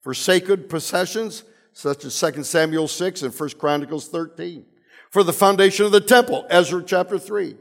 for 0.00 0.14
sacred 0.14 0.70
processions, 0.70 1.44
such 1.72 2.04
as 2.04 2.18
2 2.18 2.44
Samuel 2.44 2.88
6 2.88 3.22
and 3.22 3.38
1 3.38 3.50
Chronicles 3.58 4.08
13. 4.08 4.64
For 5.10 5.22
the 5.22 5.32
foundation 5.32 5.84
of 5.84 5.92
the 5.92 6.00
temple, 6.00 6.46
Ezra 6.48 6.82
chapter 6.82 7.18
3. 7.18 7.56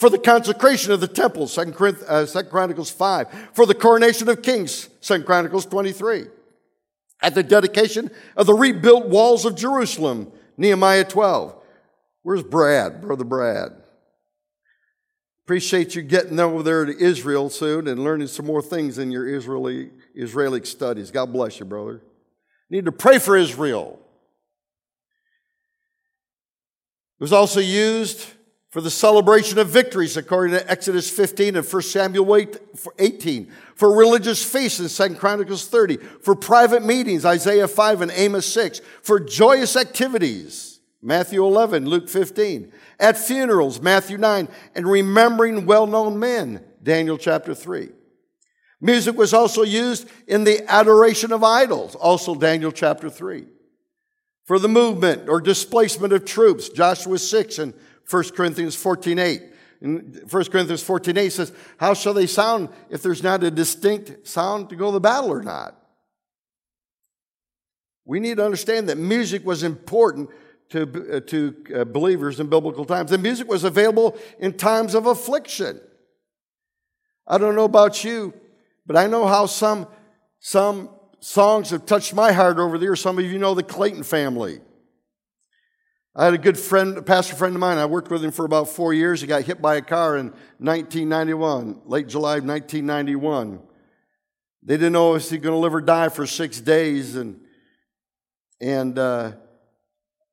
For 0.00 0.08
the 0.08 0.18
consecration 0.18 0.92
of 0.92 1.00
the 1.00 1.06
temple, 1.06 1.46
2 1.46 1.60
uh, 2.08 2.42
Chronicles 2.48 2.90
5. 2.90 3.50
For 3.52 3.66
the 3.66 3.74
coronation 3.74 4.30
of 4.30 4.40
kings, 4.40 4.88
2 5.02 5.24
Chronicles 5.24 5.66
23. 5.66 6.24
At 7.20 7.34
the 7.34 7.42
dedication 7.42 8.10
of 8.34 8.46
the 8.46 8.54
rebuilt 8.54 9.08
walls 9.08 9.44
of 9.44 9.56
Jerusalem, 9.56 10.32
Nehemiah 10.56 11.04
12. 11.04 11.54
Where's 12.22 12.42
Brad, 12.42 13.02
Brother 13.02 13.24
Brad? 13.24 13.72
Appreciate 15.44 15.94
you 15.94 16.00
getting 16.00 16.40
over 16.40 16.62
there 16.62 16.86
to 16.86 16.98
Israel 16.98 17.50
soon 17.50 17.86
and 17.86 18.02
learning 18.02 18.28
some 18.28 18.46
more 18.46 18.62
things 18.62 18.96
in 18.96 19.10
your 19.10 19.28
Israeli 19.28 19.90
Israeli 20.14 20.64
studies. 20.64 21.10
God 21.10 21.30
bless 21.30 21.60
you, 21.60 21.66
brother. 21.66 22.00
need 22.70 22.86
to 22.86 22.92
pray 22.92 23.18
for 23.18 23.36
Israel. 23.36 24.00
It 27.18 27.22
was 27.22 27.34
also 27.34 27.60
used 27.60 28.26
for 28.70 28.80
the 28.80 28.90
celebration 28.90 29.58
of 29.58 29.68
victories, 29.68 30.16
according 30.16 30.56
to 30.56 30.70
Exodus 30.70 31.10
15 31.10 31.56
and 31.56 31.66
1 31.66 31.82
Samuel 31.82 32.46
18, 32.98 33.52
for 33.74 33.96
religious 33.96 34.44
feasts 34.44 35.00
in 35.00 35.10
2 35.10 35.16
Chronicles 35.16 35.66
30, 35.66 35.96
for 35.96 36.36
private 36.36 36.84
meetings, 36.84 37.24
Isaiah 37.24 37.66
5 37.66 38.02
and 38.02 38.12
Amos 38.12 38.46
6, 38.46 38.80
for 39.02 39.18
joyous 39.18 39.74
activities, 39.74 40.78
Matthew 41.02 41.44
11, 41.44 41.86
Luke 41.86 42.08
15, 42.08 42.72
at 43.00 43.18
funerals, 43.18 43.80
Matthew 43.80 44.18
9, 44.18 44.46
and 44.76 44.86
remembering 44.86 45.66
well 45.66 45.88
known 45.88 46.20
men, 46.20 46.64
Daniel 46.80 47.18
chapter 47.18 47.54
3. 47.54 47.88
Music 48.80 49.16
was 49.16 49.34
also 49.34 49.62
used 49.62 50.08
in 50.28 50.44
the 50.44 50.64
adoration 50.70 51.32
of 51.32 51.42
idols, 51.42 51.96
also 51.96 52.36
Daniel 52.36 52.70
chapter 52.70 53.10
3. 53.10 53.46
For 54.44 54.58
the 54.58 54.68
movement 54.68 55.28
or 55.28 55.40
displacement 55.40 56.12
of 56.12 56.24
troops, 56.24 56.68
Joshua 56.68 57.18
6 57.18 57.58
and 57.58 57.74
1 58.10 58.30
Corinthians 58.30 58.74
14 58.74 59.18
8. 59.18 59.42
In 59.82 60.20
1 60.28 60.44
Corinthians 60.46 60.82
14 60.82 61.16
8 61.16 61.30
says, 61.30 61.52
How 61.78 61.94
shall 61.94 62.12
they 62.12 62.26
sound 62.26 62.68
if 62.90 63.02
there's 63.02 63.22
not 63.22 63.42
a 63.44 63.50
distinct 63.50 64.26
sound 64.26 64.68
to 64.70 64.76
go 64.76 64.86
to 64.86 64.92
the 64.92 65.00
battle 65.00 65.32
or 65.32 65.42
not? 65.42 65.76
We 68.04 68.20
need 68.20 68.38
to 68.38 68.44
understand 68.44 68.88
that 68.88 68.98
music 68.98 69.46
was 69.46 69.62
important 69.62 70.30
to, 70.70 71.16
uh, 71.16 71.20
to 71.20 71.56
uh, 71.74 71.84
believers 71.84 72.40
in 72.40 72.48
biblical 72.48 72.84
times. 72.84 73.10
The 73.10 73.18
music 73.18 73.48
was 73.48 73.64
available 73.64 74.18
in 74.38 74.54
times 74.54 74.94
of 74.94 75.06
affliction. 75.06 75.80
I 77.26 77.38
don't 77.38 77.54
know 77.54 77.64
about 77.64 78.02
you, 78.02 78.34
but 78.86 78.96
I 78.96 79.06
know 79.06 79.26
how 79.26 79.46
some, 79.46 79.86
some 80.40 80.90
songs 81.20 81.70
have 81.70 81.86
touched 81.86 82.14
my 82.14 82.32
heart 82.32 82.58
over 82.58 82.78
the 82.78 82.86
years. 82.86 83.00
Some 83.00 83.18
of 83.18 83.24
you 83.24 83.38
know 83.38 83.54
the 83.54 83.62
Clayton 83.62 84.02
family. 84.02 84.60
I 86.20 86.26
had 86.26 86.34
a 86.34 86.38
good 86.38 86.58
friend, 86.58 86.98
a 86.98 87.02
pastor 87.02 87.34
friend 87.34 87.54
of 87.54 87.60
mine. 87.60 87.78
I 87.78 87.86
worked 87.86 88.10
with 88.10 88.22
him 88.22 88.30
for 88.30 88.44
about 88.44 88.68
four 88.68 88.92
years. 88.92 89.22
He 89.22 89.26
got 89.26 89.42
hit 89.44 89.62
by 89.62 89.76
a 89.76 89.80
car 89.80 90.18
in 90.18 90.26
1991, 90.58 91.80
late 91.86 92.08
July 92.08 92.36
of 92.36 92.44
1991. 92.44 93.58
They 94.62 94.74
didn't 94.74 94.92
know 94.92 95.14
if 95.14 95.30
he 95.30 95.36
was 95.36 95.42
going 95.42 95.54
to 95.54 95.58
live 95.58 95.74
or 95.74 95.80
die 95.80 96.10
for 96.10 96.26
six 96.26 96.60
days. 96.60 97.16
And, 97.16 97.40
and 98.60 98.98
uh, 98.98 99.32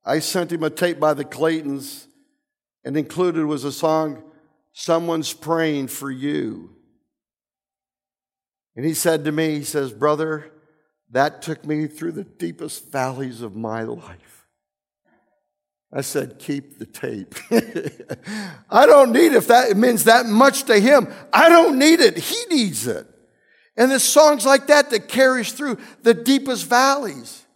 I 0.04 0.18
sent 0.18 0.52
him 0.52 0.62
a 0.62 0.68
tape 0.68 1.00
by 1.00 1.14
the 1.14 1.24
Claytons, 1.24 2.04
and 2.84 2.94
included 2.94 3.46
was 3.46 3.64
a 3.64 3.72
song, 3.72 4.22
Someone's 4.74 5.32
Praying 5.32 5.88
for 5.88 6.10
You. 6.10 6.76
And 8.76 8.84
he 8.84 8.92
said 8.92 9.24
to 9.24 9.32
me, 9.32 9.54
he 9.54 9.64
says, 9.64 9.90
Brother, 9.94 10.52
that 11.12 11.40
took 11.40 11.64
me 11.64 11.86
through 11.86 12.12
the 12.12 12.24
deepest 12.24 12.92
valleys 12.92 13.40
of 13.40 13.56
my 13.56 13.84
life. 13.84 14.37
I 15.92 16.02
said, 16.02 16.38
keep 16.38 16.78
the 16.78 16.84
tape. 16.86 17.34
I 18.70 18.84
don't 18.84 19.12
need 19.12 19.32
if 19.32 19.48
that 19.48 19.74
means 19.76 20.04
that 20.04 20.26
much 20.26 20.64
to 20.64 20.78
him. 20.78 21.08
I 21.32 21.48
don't 21.48 21.78
need 21.78 22.00
it. 22.00 22.18
He 22.18 22.36
needs 22.54 22.86
it. 22.86 23.06
And 23.76 23.90
there's 23.90 24.02
songs 24.02 24.44
like 24.44 24.66
that 24.66 24.90
that 24.90 25.08
carries 25.08 25.52
through 25.52 25.78
the 26.02 26.12
deepest 26.12 26.66
valleys. 26.66 27.46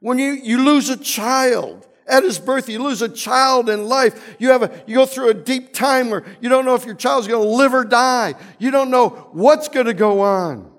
When 0.00 0.18
you, 0.18 0.32
you 0.32 0.62
lose 0.62 0.90
a 0.90 0.96
child, 0.96 1.88
at 2.08 2.22
his 2.22 2.38
birth, 2.38 2.68
you 2.68 2.82
lose 2.82 3.02
a 3.02 3.08
child 3.08 3.68
in 3.68 3.86
life. 3.86 4.36
You 4.38 4.48
have 4.50 4.62
a, 4.62 4.82
you 4.86 4.94
go 4.96 5.06
through 5.06 5.28
a 5.28 5.34
deep 5.34 5.74
time 5.74 6.08
where 6.10 6.24
you 6.40 6.48
don't 6.48 6.64
know 6.64 6.74
if 6.74 6.86
your 6.86 6.94
child's 6.94 7.28
going 7.28 7.42
to 7.42 7.48
live 7.48 7.74
or 7.74 7.84
die. 7.84 8.34
You 8.58 8.70
don't 8.70 8.90
know 8.90 9.10
what's 9.32 9.68
going 9.68 9.86
to 9.86 9.94
go 9.94 10.20
on. 10.20 10.70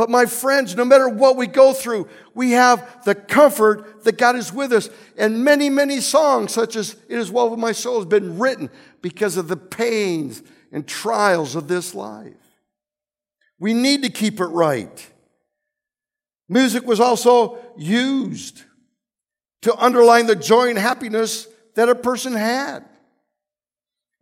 But 0.00 0.08
my 0.08 0.24
friends, 0.24 0.74
no 0.74 0.86
matter 0.86 1.10
what 1.10 1.36
we 1.36 1.46
go 1.46 1.74
through, 1.74 2.08
we 2.32 2.52
have 2.52 3.04
the 3.04 3.14
comfort 3.14 4.02
that 4.04 4.16
God 4.16 4.34
is 4.34 4.50
with 4.50 4.72
us. 4.72 4.88
And 5.18 5.44
many, 5.44 5.68
many 5.68 6.00
songs, 6.00 6.54
such 6.54 6.74
as 6.74 6.96
It 7.06 7.18
Is 7.18 7.30
Well 7.30 7.50
With 7.50 7.60
My 7.60 7.72
Soul, 7.72 7.96
has 7.96 8.06
been 8.06 8.38
written 8.38 8.70
because 9.02 9.36
of 9.36 9.48
the 9.48 9.58
pains 9.58 10.42
and 10.72 10.88
trials 10.88 11.54
of 11.54 11.68
this 11.68 11.94
life. 11.94 12.32
We 13.58 13.74
need 13.74 14.02
to 14.04 14.08
keep 14.08 14.40
it 14.40 14.46
right. 14.46 15.06
Music 16.48 16.86
was 16.86 16.98
also 16.98 17.58
used 17.76 18.64
to 19.60 19.76
underline 19.76 20.28
the 20.28 20.34
joy 20.34 20.70
and 20.70 20.78
happiness 20.78 21.46
that 21.74 21.90
a 21.90 21.94
person 21.94 22.32
had. 22.32 22.86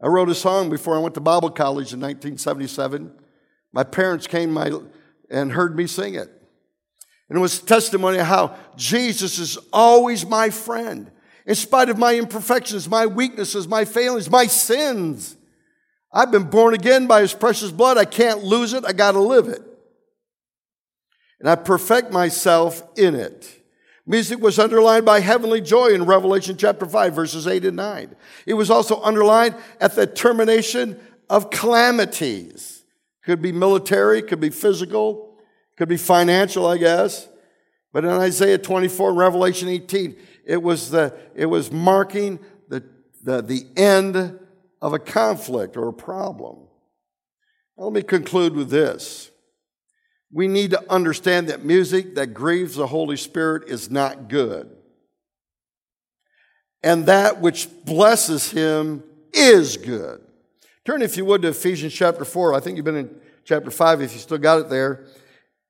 I 0.02 0.08
wrote 0.08 0.28
a 0.28 0.34
song 0.34 0.70
before 0.70 0.96
I 0.96 0.98
went 0.98 1.14
to 1.14 1.20
Bible 1.20 1.50
college 1.50 1.92
in 1.92 2.00
1977. 2.00 3.12
My 3.72 3.84
parents 3.84 4.26
came 4.26 4.50
my, 4.50 4.72
and 5.30 5.52
heard 5.52 5.76
me 5.76 5.86
sing 5.86 6.14
it. 6.14 6.30
And 7.28 7.38
it 7.38 7.40
was 7.40 7.60
testimony 7.60 8.18
of 8.18 8.26
how 8.26 8.56
Jesus 8.76 9.38
is 9.38 9.58
always 9.72 10.24
my 10.24 10.50
friend. 10.50 11.10
In 11.46 11.54
spite 11.54 11.88
of 11.88 11.98
my 11.98 12.14
imperfections, 12.14 12.88
my 12.88 13.06
weaknesses, 13.06 13.68
my 13.68 13.84
failings, 13.84 14.30
my 14.30 14.46
sins, 14.46 15.36
I've 16.12 16.30
been 16.30 16.44
born 16.44 16.74
again 16.74 17.06
by 17.06 17.20
his 17.20 17.34
precious 17.34 17.70
blood. 17.70 17.98
I 17.98 18.04
can't 18.04 18.44
lose 18.44 18.72
it. 18.72 18.84
I 18.84 18.92
got 18.92 19.12
to 19.12 19.20
live 19.20 19.48
it. 19.48 19.62
And 21.40 21.48
I 21.48 21.54
perfect 21.54 22.12
myself 22.12 22.82
in 22.96 23.14
it. 23.14 23.54
Music 24.06 24.40
was 24.40 24.58
underlined 24.58 25.04
by 25.04 25.20
heavenly 25.20 25.60
joy 25.60 25.88
in 25.88 26.06
Revelation 26.06 26.56
chapter 26.56 26.86
5, 26.86 27.14
verses 27.14 27.46
8 27.46 27.66
and 27.66 27.76
9. 27.76 28.16
It 28.46 28.54
was 28.54 28.70
also 28.70 29.02
underlined 29.02 29.54
at 29.80 29.94
the 29.94 30.06
termination 30.06 30.98
of 31.28 31.50
calamities. 31.50 32.77
Could 33.28 33.42
be 33.42 33.52
military, 33.52 34.22
could 34.22 34.40
be 34.40 34.48
physical, 34.48 35.36
could 35.76 35.90
be 35.90 35.98
financial, 35.98 36.64
I 36.66 36.78
guess. 36.78 37.28
But 37.92 38.06
in 38.06 38.10
Isaiah 38.10 38.56
24 38.56 39.12
Revelation 39.12 39.68
18, 39.68 40.16
it 40.46 40.62
was, 40.62 40.90
the, 40.90 41.14
it 41.34 41.44
was 41.44 41.70
marking 41.70 42.38
the, 42.70 42.82
the, 43.22 43.42
the 43.42 43.66
end 43.76 44.38
of 44.80 44.94
a 44.94 44.98
conflict 44.98 45.76
or 45.76 45.88
a 45.88 45.92
problem. 45.92 46.68
Now, 47.76 47.84
let 47.84 47.92
me 47.92 48.00
conclude 48.02 48.56
with 48.56 48.70
this. 48.70 49.30
We 50.32 50.48
need 50.48 50.70
to 50.70 50.90
understand 50.90 51.48
that 51.48 51.62
music 51.62 52.14
that 52.14 52.28
grieves 52.28 52.76
the 52.76 52.86
Holy 52.86 53.18
Spirit 53.18 53.68
is 53.68 53.90
not 53.90 54.30
good. 54.30 54.74
And 56.82 57.04
that 57.04 57.42
which 57.42 57.68
blesses 57.84 58.50
him 58.50 59.04
is 59.34 59.76
good. 59.76 60.22
Turn, 60.88 61.03
if 61.03 61.18
you 61.18 61.27
would, 61.27 61.42
to 61.42 61.48
Ephesians 61.48 61.92
chapter 61.92 62.24
4. 62.24 62.55
I 62.55 62.61
think 62.61 62.77
you've 62.77 62.85
been 62.87 62.96
in 62.96 63.14
chapter 63.44 63.70
5 63.70 64.01
if 64.01 64.14
you 64.14 64.18
still 64.18 64.38
got 64.38 64.59
it 64.59 64.70
there. 64.70 65.05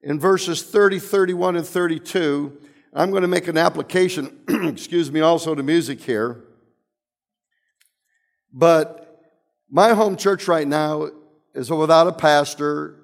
In 0.00 0.20
verses 0.20 0.62
30, 0.62 1.00
31, 1.00 1.56
and 1.56 1.66
32, 1.66 2.56
I'm 2.94 3.10
going 3.10 3.22
to 3.22 3.28
make 3.28 3.48
an 3.48 3.58
application, 3.58 4.38
excuse 4.48 5.10
me, 5.10 5.18
also 5.20 5.56
to 5.56 5.62
music 5.64 6.00
here. 6.00 6.44
But 8.52 9.20
my 9.68 9.92
home 9.92 10.16
church 10.16 10.46
right 10.46 10.68
now 10.68 11.08
is 11.52 11.68
without 11.68 12.06
a 12.06 12.12
pastor, 12.12 13.00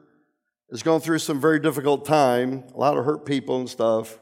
is 0.71 0.85
going 0.85 1.01
through 1.01 1.19
some 1.19 1.41
very 1.41 1.59
difficult 1.59 2.05
time, 2.05 2.63
a 2.77 2.79
lot 2.79 2.97
of 2.97 3.05
hurt 3.05 3.27
people 3.27 3.59
and 3.59 3.69
stuff. 3.69 4.21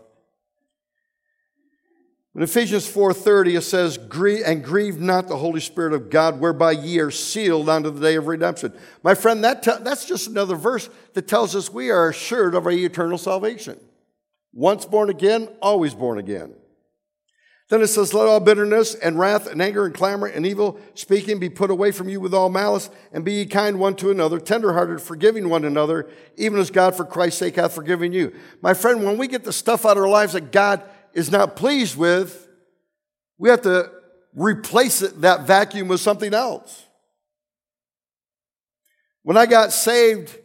In 2.35 2.42
Ephesians 2.42 2.87
4:30 2.87 3.57
it 3.57 3.62
says, 3.62 3.99
"And 3.99 4.64
grieve 4.64 4.99
not 4.99 5.29
the 5.29 5.37
Holy 5.37 5.61
Spirit 5.61 5.92
of 5.92 6.09
God, 6.09 6.40
whereby 6.40 6.73
ye 6.73 6.99
are 6.99 7.11
sealed 7.11 7.68
unto 7.68 7.90
the 7.90 8.01
day 8.01 8.16
of 8.16 8.27
redemption." 8.27 8.73
My 9.03 9.14
friend, 9.14 9.45
that 9.45 9.62
that's 9.85 10.07
just 10.07 10.29
another 10.29 10.57
verse 10.57 10.88
that 11.12 11.29
tells 11.29 11.55
us 11.55 11.71
we 11.71 11.90
are 11.90 12.09
assured 12.09 12.55
of 12.55 12.64
our 12.64 12.73
eternal 12.73 13.18
salvation. 13.18 13.79
Once 14.55 14.87
born 14.87 15.11
again, 15.11 15.49
always 15.61 15.95
born 15.95 16.18
again. 16.18 16.55
Then 17.68 17.81
it 17.81 17.87
says, 17.87 18.12
"Let 18.12 18.29
all 18.29 18.40
bitterness 18.40 18.95
and 18.95 19.18
wrath 19.18 19.47
and 19.51 19.62
anger 19.62 19.87
and 19.87 19.95
clamor 19.95 20.27
and 20.27 20.45
evil 20.45 20.79
speaking 20.95 21.38
be 21.38 21.49
put 21.49 21.71
away 21.71 21.90
from 21.90 22.09
you 22.09 22.21
with 22.21 22.35
all 22.35 22.51
malice, 22.51 22.90
and 23.12 23.25
be 23.25 23.33
ye 23.33 23.47
kind 23.47 23.79
one 23.79 23.95
to 23.97 24.11
another, 24.11 24.38
tenderhearted, 24.38 25.01
forgiving 25.01 25.49
one 25.49 25.64
another, 25.64 26.07
even 26.37 26.59
as 26.59 26.71
God 26.71 26.95
for 26.95 27.05
Christ's 27.05 27.38
sake 27.38 27.57
hath 27.57 27.73
forgiven 27.75 28.12
you." 28.12 28.33
My 28.61 28.75
friend, 28.75 29.05
when 29.05 29.16
we 29.16 29.27
get 29.27 29.45
the 29.45 29.53
stuff 29.53 29.87
out 29.87 29.97
of 29.97 30.03
our 30.03 30.09
lives 30.09 30.35
that 30.35 30.53
God 30.53 30.83
is 31.14 31.31
not 31.31 31.57
pleased 31.57 31.96
with, 31.96 32.48
we 33.38 33.48
have 33.48 33.62
to 33.62 33.90
replace 34.35 35.03
it, 35.03 35.20
that 35.20 35.46
vacuum 35.46 35.88
with 35.88 36.01
something 36.01 36.33
else. 36.33 36.87
When 39.22 39.37
I 39.37 39.46
got 39.46 39.72
saved, 39.72 40.37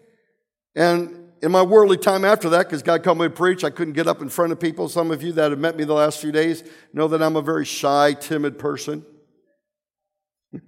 and 0.75 1.32
in 1.41 1.51
my 1.51 1.62
worldly 1.62 1.97
time 1.97 2.25
after 2.25 2.49
that, 2.49 2.67
because 2.67 2.84
God 2.84 3.03
called 3.03 3.19
me 3.19 3.25
to 3.25 3.30
preach, 3.30 3.63
I 3.63 3.69
couldn't 3.69 3.93
get 3.93 4.08
up 4.08 4.21
in 4.21 4.30
front 4.30 4.51
of 4.51 4.60
people. 4.60 4.89
Some 4.89 5.12
of 5.12 5.23
you 5.23 5.32
that 5.34 5.51
have 5.51 5.60
met 5.60 5.75
me 5.75 5.84
the 5.84 5.93
last 5.93 6.19
few 6.19 6.32
days 6.32 6.63
know 6.93 7.08
that 7.08 7.21
I'm 7.21 7.36
a 7.36 7.41
very 7.41 7.65
shy, 7.65 8.13
timid 8.13 8.60
person. 8.60 9.06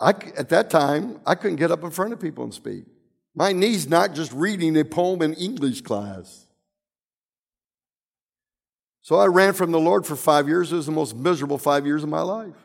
I, 0.00 0.10
at 0.36 0.50
that 0.50 0.70
time, 0.70 1.20
I 1.24 1.34
couldn't 1.34 1.56
get 1.56 1.70
up 1.70 1.82
in 1.82 1.90
front 1.90 2.12
of 2.12 2.20
people 2.20 2.44
and 2.44 2.52
speak. 2.52 2.84
My 3.34 3.52
knees 3.52 3.88
not 3.88 4.14
just 4.14 4.32
reading 4.32 4.76
a 4.78 4.84
poem 4.84 5.22
in 5.22 5.34
English 5.34 5.82
class. 5.82 6.45
So 9.06 9.14
I 9.14 9.26
ran 9.26 9.52
from 9.52 9.70
the 9.70 9.78
Lord 9.78 10.04
for 10.04 10.16
five 10.16 10.48
years. 10.48 10.72
It 10.72 10.74
was 10.74 10.86
the 10.86 10.90
most 10.90 11.14
miserable 11.14 11.58
five 11.58 11.86
years 11.86 12.02
of 12.02 12.08
my 12.08 12.22
life. 12.22 12.56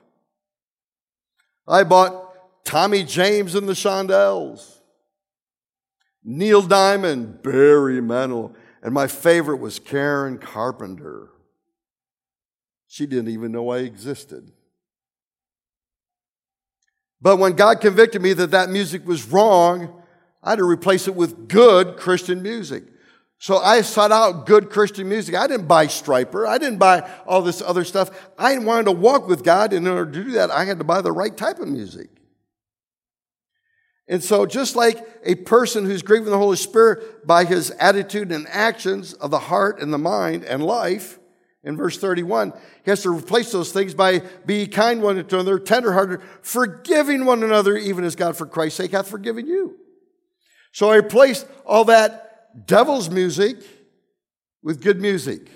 I 1.67 1.83
bought 1.83 2.65
Tommy 2.65 3.03
James 3.03 3.53
and 3.53 3.69
the 3.69 3.73
Shondells, 3.73 4.79
Neil 6.23 6.63
Diamond, 6.63 7.43
Barry 7.43 8.01
Manilow, 8.01 8.55
and 8.81 8.91
my 8.91 9.05
favorite 9.05 9.57
was 9.57 9.77
Karen 9.77 10.39
Carpenter. 10.39 11.29
She 12.87 13.05
didn't 13.05 13.29
even 13.29 13.51
know 13.51 13.69
I 13.69 13.81
existed. 13.81 14.51
But 17.21 17.37
when 17.37 17.53
God 17.53 17.81
convicted 17.81 18.23
me 18.23 18.33
that 18.33 18.49
that 18.49 18.71
music 18.71 19.05
was 19.05 19.27
wrong, 19.27 20.01
I 20.41 20.49
had 20.49 20.57
to 20.57 20.67
replace 20.67 21.07
it 21.07 21.13
with 21.13 21.47
good 21.47 21.97
Christian 21.97 22.41
music. 22.41 22.85
So 23.41 23.57
I 23.57 23.81
sought 23.81 24.11
out 24.11 24.45
good 24.45 24.69
Christian 24.69 25.09
music. 25.09 25.33
I 25.33 25.47
didn't 25.47 25.65
buy 25.65 25.87
Stryper. 25.87 26.47
I 26.47 26.59
didn't 26.59 26.77
buy 26.77 27.09
all 27.25 27.41
this 27.41 27.59
other 27.59 27.83
stuff. 27.83 28.29
I 28.37 28.55
wanted 28.59 28.83
to 28.83 28.91
walk 28.91 29.27
with 29.27 29.43
God. 29.43 29.73
And 29.73 29.87
in 29.87 29.91
order 29.91 30.11
to 30.11 30.23
do 30.25 30.31
that, 30.33 30.51
I 30.51 30.63
had 30.63 30.77
to 30.77 30.83
buy 30.83 31.01
the 31.01 31.11
right 31.11 31.35
type 31.35 31.57
of 31.57 31.67
music. 31.67 32.11
And 34.07 34.23
so, 34.23 34.45
just 34.45 34.75
like 34.75 35.03
a 35.23 35.33
person 35.33 35.85
who's 35.85 36.03
grieving 36.03 36.29
the 36.29 36.37
Holy 36.37 36.55
Spirit 36.55 37.25
by 37.25 37.45
his 37.45 37.71
attitude 37.71 38.31
and 38.31 38.47
actions 38.47 39.13
of 39.13 39.31
the 39.31 39.39
heart 39.39 39.81
and 39.81 39.91
the 39.91 39.97
mind 39.97 40.43
and 40.43 40.63
life, 40.63 41.17
in 41.63 41.75
verse 41.75 41.97
31, 41.97 42.53
he 42.85 42.91
has 42.91 43.01
to 43.01 43.09
replace 43.09 43.51
those 43.51 43.71
things 43.71 43.95
by 43.95 44.21
be 44.45 44.67
kind 44.67 45.01
one 45.01 45.15
to 45.15 45.35
another, 45.35 45.57
tenderhearted, 45.57 46.21
forgiving 46.43 47.25
one 47.25 47.41
another, 47.41 47.75
even 47.75 48.03
as 48.03 48.15
God 48.15 48.37
for 48.37 48.45
Christ's 48.45 48.77
sake 48.77 48.91
hath 48.91 49.07
forgiven 49.07 49.47
you. 49.47 49.77
So 50.73 50.91
I 50.91 50.97
replaced 50.97 51.47
all 51.65 51.85
that 51.85 52.30
devil's 52.65 53.09
music 53.09 53.57
with 54.63 54.81
good 54.81 55.01
music. 55.01 55.49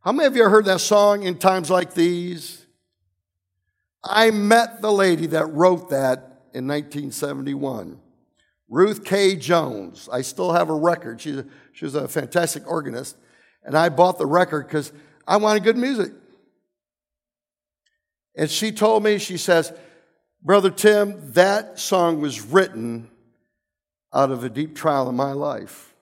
How 0.00 0.12
many 0.12 0.26
of 0.26 0.36
you 0.36 0.48
heard 0.48 0.66
that 0.66 0.80
song 0.80 1.22
in 1.22 1.38
times 1.38 1.70
like 1.70 1.94
these? 1.94 2.66
I 4.02 4.30
met 4.30 4.82
the 4.82 4.92
lady 4.92 5.26
that 5.28 5.46
wrote 5.46 5.90
that 5.90 6.18
in 6.52 6.66
1971. 6.66 8.00
Ruth 8.68 9.04
Caye 9.04 9.36
Jones. 9.36 10.08
I 10.12 10.22
still 10.22 10.52
have 10.52 10.68
a 10.68 10.74
record. 10.74 11.20
She's 11.20 11.38
a, 11.38 11.46
she 11.72 11.84
was 11.84 11.94
a 11.94 12.08
fantastic 12.08 12.70
organist. 12.70 13.16
And 13.62 13.76
I 13.76 13.88
bought 13.88 14.18
the 14.18 14.26
record 14.26 14.66
because 14.66 14.92
I 15.26 15.38
wanted 15.38 15.64
good 15.64 15.76
music. 15.76 16.12
And 18.36 18.50
she 18.50 18.72
told 18.72 19.02
me, 19.02 19.18
she 19.18 19.38
says, 19.38 19.72
Brother 20.42 20.70
Tim, 20.70 21.32
that 21.32 21.78
song 21.78 22.20
was 22.20 22.42
written 22.42 23.08
out 24.12 24.30
of 24.30 24.44
a 24.44 24.50
deep 24.50 24.76
trial 24.76 25.08
in 25.08 25.14
my 25.14 25.32
life. 25.32 25.93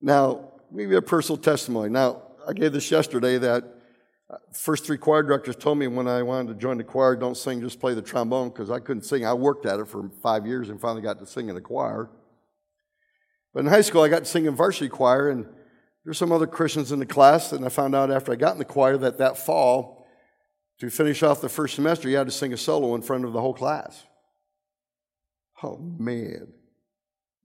Now, 0.00 0.52
maybe 0.70 0.94
a 0.96 1.02
personal 1.02 1.38
testimony. 1.38 1.90
Now, 1.90 2.22
I 2.46 2.52
gave 2.52 2.72
this 2.72 2.90
yesterday 2.90 3.38
that 3.38 3.64
uh, 4.30 4.36
first 4.52 4.84
three 4.84 4.98
choir 4.98 5.22
directors 5.22 5.56
told 5.56 5.78
me 5.78 5.86
when 5.86 6.06
I 6.06 6.22
wanted 6.22 6.52
to 6.52 6.54
join 6.54 6.78
the 6.78 6.84
choir, 6.84 7.16
don't 7.16 7.36
sing, 7.36 7.60
just 7.60 7.80
play 7.80 7.94
the 7.94 8.02
trombone, 8.02 8.50
because 8.50 8.70
I 8.70 8.78
couldn't 8.78 9.04
sing. 9.04 9.26
I 9.26 9.34
worked 9.34 9.66
at 9.66 9.80
it 9.80 9.88
for 9.88 10.10
five 10.22 10.46
years 10.46 10.68
and 10.68 10.80
finally 10.80 11.02
got 11.02 11.18
to 11.18 11.26
sing 11.26 11.48
in 11.48 11.54
the 11.54 11.60
choir. 11.60 12.10
But 13.54 13.60
in 13.60 13.66
high 13.66 13.80
school, 13.80 14.02
I 14.02 14.08
got 14.08 14.20
to 14.20 14.24
sing 14.24 14.46
in 14.46 14.54
varsity 14.54 14.88
choir, 14.88 15.30
and 15.30 15.46
there's 16.04 16.18
some 16.18 16.32
other 16.32 16.46
Christians 16.46 16.92
in 16.92 16.98
the 16.98 17.06
class, 17.06 17.52
and 17.52 17.64
I 17.64 17.70
found 17.70 17.94
out 17.94 18.10
after 18.10 18.32
I 18.32 18.36
got 18.36 18.52
in 18.52 18.58
the 18.58 18.64
choir 18.64 18.96
that 18.98 19.18
that 19.18 19.38
fall, 19.38 20.06
to 20.80 20.90
finish 20.90 21.22
off 21.22 21.40
the 21.40 21.48
first 21.48 21.74
semester, 21.74 22.08
you 22.08 22.16
had 22.16 22.28
to 22.28 22.32
sing 22.32 22.52
a 22.52 22.56
solo 22.56 22.94
in 22.94 23.02
front 23.02 23.24
of 23.24 23.32
the 23.32 23.40
whole 23.40 23.54
class. 23.54 24.04
Oh, 25.62 25.76
man. 25.98 26.52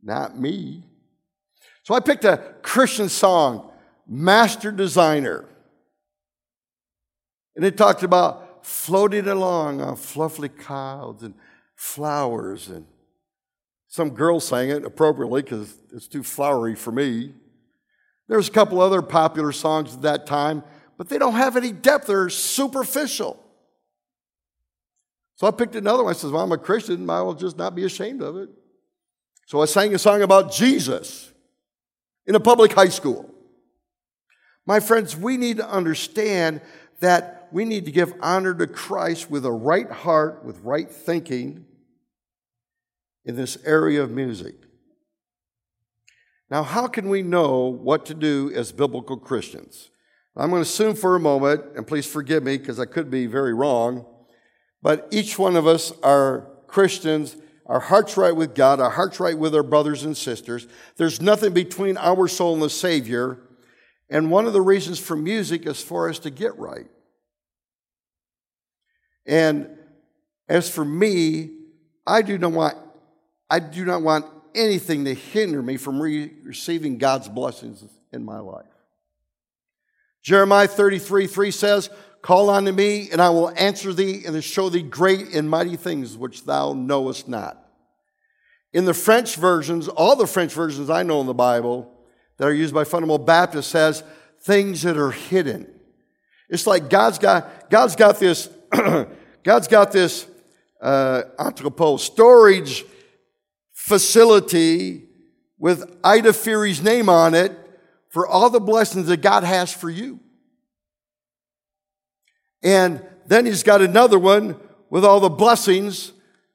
Not 0.04 0.39
me. 0.39 0.84
So 1.84 1.93
I 1.93 2.00
picked 2.00 2.24
a 2.24 2.38
Christian 2.62 3.10
song, 3.10 3.69
Master 4.08 4.72
Designer. 4.72 5.46
And 7.56 7.65
it 7.65 7.78
talked 7.78 8.04
about 8.04 8.65
floating 8.65 9.28
along 9.28 9.82
on 9.82 9.98
fluffy 9.98 10.48
clouds 10.48 11.24
and 11.24 11.34
flowers. 11.76 12.69
And 12.69 12.86
some 13.88 14.12
girl 14.12 14.39
sang 14.39 14.69
it 14.69 14.86
appropriately 14.86 15.41
because 15.41 15.78
it's 15.93 16.08
too 16.08 16.24
flowery 16.24 16.76
for 16.76 16.91
me. 16.91 17.34
There's 18.30 18.48
a 18.48 18.52
couple 18.52 18.80
other 18.80 19.02
popular 19.02 19.52
songs 19.52 19.96
at 19.96 20.02
that 20.04 20.26
time, 20.26 20.63
but 20.98 21.10
they 21.10 21.17
don't 21.17 21.34
have 21.34 21.58
any 21.58 21.74
depth. 21.74 22.08
They're 22.08 22.30
superficial. 22.30 23.38
So 25.36 25.48
I 25.48 25.52
picked 25.52 25.76
another 25.76 26.06
one. 26.06 26.13
I 26.13 26.17
said, 26.17 26.32
Well, 26.32 26.43
I'm 26.43 26.52
a 26.54 26.58
Christian. 26.58 27.10
I 27.10 27.22
will 27.22 27.34
just 27.34 27.58
not 27.58 27.76
be 27.76 27.84
ashamed 27.84 28.22
of 28.22 28.38
it. 28.38 28.50
So 29.48 29.62
I 29.62 29.65
sang 29.65 29.93
a 29.93 30.00
song 30.00 30.22
about 30.22 30.54
Jesus 30.54 31.33
in 32.26 32.36
a 32.36 32.40
public 32.40 32.74
high 32.74 32.90
school. 32.90 33.30
My 34.66 34.80
friends, 34.80 35.16
we 35.16 35.38
need 35.38 35.58
to 35.58 35.70
understand 35.70 36.62
that 37.00 37.50
we 37.52 37.66
need 37.66 37.86
to 37.86 37.92
give 37.92 38.14
honor 38.22 38.54
to 38.54 38.68
Christ 38.68 39.30
with 39.30 39.46
a 39.46 39.52
right 39.52 39.92
heart, 39.92 40.44
with 40.46 40.60
right 40.62 40.90
thinking 40.90 41.66
in 43.26 43.36
this 43.36 43.58
area 43.66 44.02
of 44.02 44.12
music. 44.12 44.56
Now, 46.50 46.64
how 46.64 46.88
can 46.88 47.10
we 47.10 47.22
know 47.22 47.68
what 47.68 48.06
to 48.08 48.14
do 48.14 48.52
as 48.56 48.72
biblical 48.72 49.18
Christians? 49.18 49.90
I'm 50.36 50.50
going 50.50 50.64
to 50.64 50.70
assume 50.70 50.96
for 50.96 51.16
a 51.16 51.20
moment, 51.20 51.64
and 51.76 51.86
please 51.86 52.06
forgive 52.06 52.44
me 52.44 52.58
because 52.58 52.80
I 52.80 52.86
could 52.86 53.12
be 53.12 53.28
very 53.28 53.54
wrong, 53.54 54.06
but 54.82 55.08
each 55.12 55.38
one 55.38 55.56
of 55.56 55.68
us 55.68 55.92
are 56.02 56.48
Christians 56.68 57.36
our 57.65 57.80
heart's 57.80 58.17
right 58.17 58.36
with 58.36 58.56
God, 58.56 58.80
our 58.80 58.89
heart's 58.89 59.19
right 59.19 59.38
with 59.38 59.56
our 59.56 59.63
brothers 59.63 60.04
and 60.04 60.15
sisters. 60.15 60.67
There's 60.97 61.21
nothing 61.21 61.54
between 61.54 61.97
our 61.97 62.28
soul 62.28 62.54
and 62.54 62.62
the 62.62 62.69
Savior. 62.69 63.39
And 64.10 64.30
one 64.30 64.45
of 64.45 64.54
the 64.54 64.62
reasons 64.62 64.99
for 64.99 65.15
music 65.15 65.65
is 65.65 65.82
for 65.82 66.10
us 66.10 66.19
to 66.19 66.30
get 66.30 66.58
right. 66.58 66.88
And 69.26 69.69
as 70.49 70.69
for 70.69 70.84
me, 70.84 71.52
I 72.06 72.21
do 72.21 72.38
not 72.38 72.52
want 72.52 72.78
I 73.49 73.60
do 73.60 73.86
not 73.86 74.02
want 74.02 74.26
anything 74.56 75.06
to 75.06 75.13
hinder 75.13 75.62
me 75.62 75.78
from 75.78 76.02
re- 76.02 76.34
receiving 76.43 76.97
God's 76.97 77.30
blessings 77.30 77.84
in 78.12 78.26
my 78.26 78.39
life. 78.39 78.65
Jeremiah 80.21 80.67
33 80.67 81.28
3 81.28 81.52
says, 81.52 81.89
Call 82.24 82.50
unto 82.50 82.72
me, 82.72 83.10
and 83.12 83.22
I 83.22 83.30
will 83.32 83.52
answer 83.58 83.92
thee 83.92 84.24
and 84.26 84.42
show 84.42 84.70
thee 84.70 84.82
great 84.82 85.36
and 85.36 85.50
mighty 85.50 85.76
things 85.76 86.18
which 86.18 86.46
thou 86.46 86.72
knowest 86.72 87.28
not. 87.28 87.60
In 88.72 88.86
the 88.86 88.94
French 88.94 89.36
versions, 89.36 89.90
all 89.90 90.16
the 90.16 90.26
French 90.26 90.54
versions 90.54 90.90
I 90.90 91.04
know 91.04 91.20
in 91.20 91.28
the 91.28 91.34
Bible 91.34 91.94
that 92.38 92.48
are 92.48 92.54
used 92.54 92.74
by 92.74 92.86
fundamental 92.86 93.18
Baptists 93.26 93.68
says 93.68 94.04
things 94.40 94.84
that 94.84 94.98
are 94.98 95.12
hidden. 95.12 95.70
It's 96.48 96.66
like 96.66 96.90
God's 96.90 97.20
got, 97.20 97.70
God's 97.70 97.98
got 97.98 98.22
this, 98.22 98.50
God's 99.44 99.68
got 99.68 99.92
this 99.92 100.26
uh, 100.82 101.24
entrepot, 101.38 102.00
storage 102.00 102.86
facility 103.74 105.10
with 105.60 105.94
Ida 106.06 106.32
Fury's 106.32 106.82
name 106.82 107.10
on 107.10 107.36
it 107.36 107.52
for 108.08 108.26
all 108.26 108.50
the 108.50 108.62
blessings 108.62 109.08
that 109.08 109.22
God 109.22 109.44
has 109.44 109.74
for 109.74 109.90
you. 109.90 110.22
And 112.63 113.06
then 113.26 113.45
he's 113.45 113.63
got 113.63 113.82
another 113.82 114.17
one 114.17 114.60
with 114.89 115.04
all 115.04 115.19
the 115.19 115.30
blessings 115.30 116.13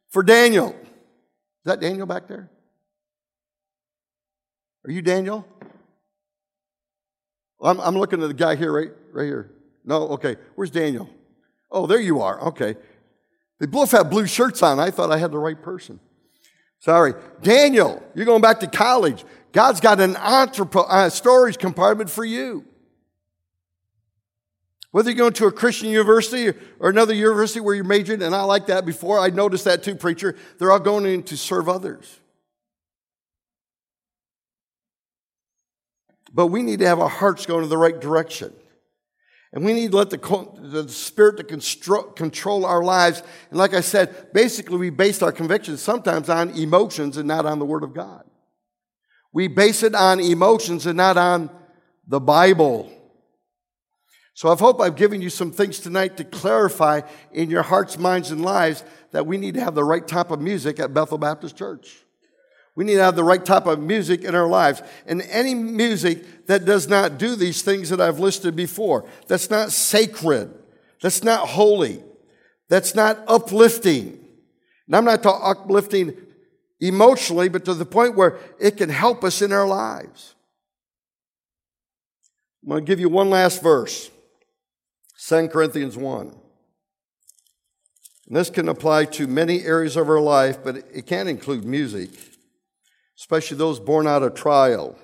for 0.09 0.23
Daniel. 0.23 0.71
Is 0.71 1.65
that 1.65 1.81
Daniel 1.81 2.07
back 2.07 2.29
there? 2.29 2.51
Are 4.87 4.91
you 4.91 5.03
Daniel? 5.03 5.47
I'm, 7.61 7.81
I'm 7.81 7.97
looking 7.97 8.23
at 8.23 8.29
the 8.29 8.35
guy 8.35 8.57
here, 8.57 8.73
right, 8.73 8.91
right 9.13 9.25
here. 9.25 9.51
No, 9.85 10.09
okay. 10.11 10.37
Where's 10.55 10.71
Daniel? 10.71 11.11
Oh, 11.71 11.87
there 11.87 12.01
you 12.01 12.23
are. 12.23 12.41
Okay. 12.49 12.77
They 13.59 13.67
both 13.67 13.91
have 13.91 14.09
blue 14.09 14.27
shirts 14.27 14.63
on. 14.63 14.79
I 14.79 14.91
thought 14.91 15.11
I 15.11 15.19
had 15.19 15.33
the 15.33 15.39
right 15.39 15.61
person. 15.61 16.01
Sorry. 16.79 17.15
Daniel, 17.43 18.03
you're 18.15 18.25
going 18.25 18.41
back 18.41 18.61
to 18.61 18.67
college. 18.67 19.25
God's 19.53 19.81
got 19.81 20.01
an 20.01 20.17
uh, 20.17 21.11
storage 21.11 21.59
compartment 21.59 22.09
for 22.09 22.25
you. 22.25 22.65
Whether 24.91 25.11
you're 25.11 25.19
going 25.19 25.35
to 25.35 25.47
a 25.47 25.53
Christian 25.53 25.91
university 25.91 26.53
or 26.81 26.89
another 26.89 27.13
university 27.13 27.61
where 27.61 27.75
you're 27.75 27.85
majoring, 27.85 28.23
and 28.23 28.35
I 28.35 28.43
like 28.43 28.67
that 28.69 28.87
before, 28.87 29.19
I 29.19 29.29
noticed 29.29 29.65
that 29.65 29.83
too, 29.83 29.95
preacher, 29.95 30.35
they're 30.59 30.73
all 30.73 30.81
going 30.81 31.05
in 31.05 31.23
to 31.25 31.37
serve 31.37 31.69
others. 31.69 32.21
But 36.33 36.47
we 36.49 36.63
need 36.63 36.79
to 36.81 36.87
have 36.87 37.01
our 37.01 37.09
hearts 37.09 37.47
going 37.47 37.65
in 37.65 37.71
the 37.71 37.79
right 37.79 37.99
direction. 37.99 38.53
And 39.53 39.65
we 39.65 39.73
need 39.73 39.93
to 39.93 39.97
let 39.97 40.11
the, 40.11 40.19
the 40.61 40.89
Spirit 40.89 41.39
to 41.39 41.45
control 42.15 42.67
our 42.67 42.83
lives. 42.83 43.23
And 43.51 43.59
like 43.59 43.73
I 43.73 43.81
said, 43.81 44.33
basically 44.33 44.77
we 44.77 44.91
base 44.91 45.23
our 45.23 45.33
convictions 45.33 45.81
sometimes 45.81 46.29
on 46.29 46.51
emotions 46.51 47.17
and 47.17 47.27
not 47.27 47.47
on 47.47 47.59
the 47.59 47.65
Word 47.65 47.83
of 47.83 47.95
God. 47.95 48.25
We 49.33 49.49
base 49.49 49.83
it 49.83 49.95
on 49.95 50.21
emotions 50.21 50.87
and 50.87 50.97
not 50.97 51.17
on 51.17 51.51
the 52.07 52.21
Bible. 52.21 52.93
So 54.39 54.49
I 54.53 54.57
hope 54.57 54.81
I've 54.81 54.95
given 54.95 55.21
you 55.21 55.31
some 55.31 55.51
things 55.51 55.81
tonight 55.81 56.17
to 56.19 56.23
clarify 56.23 57.01
in 57.33 57.51
your 57.51 57.65
hearts, 57.65 57.99
minds, 57.99 58.31
and 58.31 58.41
lives 58.41 58.85
that 59.11 59.27
we 59.27 59.37
need 59.37 59.55
to 59.55 59.61
have 59.61 59.75
the 59.75 59.83
right 59.83 60.07
type 60.07 60.31
of 60.31 60.41
music 60.41 60.79
at 60.79 60.95
Bethel 60.95 61.19
Baptist 61.19 61.57
Church. 61.57 62.05
We 62.77 62.85
need 62.85 62.95
to 62.95 63.03
have 63.03 63.17
the 63.17 63.25
right 63.25 63.45
type 63.45 63.67
of 63.67 63.81
music 63.81 64.23
in 64.23 64.37
our 64.37 64.47
lives. 64.47 64.81
And 65.07 65.23
any 65.23 65.57
music 65.57 66.47
that 66.47 66.65
does 66.65 66.87
not 66.87 67.19
do 67.19 67.35
these 67.35 67.63
things 67.63 67.89
that 67.89 68.01
I've 68.01 68.21
listed 68.21 68.55
before, 68.55 69.09
that's 69.27 69.51
not 69.51 69.73
sacred, 69.73 70.55
that's 71.03 71.25
not 71.25 71.49
holy, 71.49 72.01
that's 72.69 72.95
not 72.95 73.19
uplifting. 73.27 74.25
And 74.87 74.95
I'm 74.95 75.05
not 75.05 75.21
talking 75.21 75.45
uplifting 75.45 76.17
emotionally, 76.79 77.49
but 77.49 77.65
to 77.65 77.75
the 77.75 77.85
point 77.85 78.15
where 78.15 78.39
it 78.61 78.77
can 78.77 78.89
help 78.89 79.25
us 79.25 79.43
in 79.43 79.53
our 79.53 79.67
lives. 79.67 80.37
I'm 82.63 82.69
going 82.69 82.85
to 82.85 82.89
give 82.89 83.01
you 83.01 83.09
one 83.09 83.31
last 83.31 83.65
verse 83.65 84.13
2 85.19 85.49
Corinthians 85.49 85.97
1. 85.97 86.35
And 88.27 88.37
this 88.37 88.51
can 88.51 88.69
apply 88.69 89.07
to 89.07 89.27
many 89.27 89.63
areas 89.63 89.97
of 89.97 90.09
our 90.09 90.21
life, 90.21 90.63
but 90.63 90.77
it 90.77 91.07
can 91.07 91.29
include 91.29 91.65
music 91.65 92.11
especially 93.19 93.57
those 93.57 93.81
born 93.81 94.07
out 94.07 94.23
of 94.23 94.35
trial. 94.35 94.97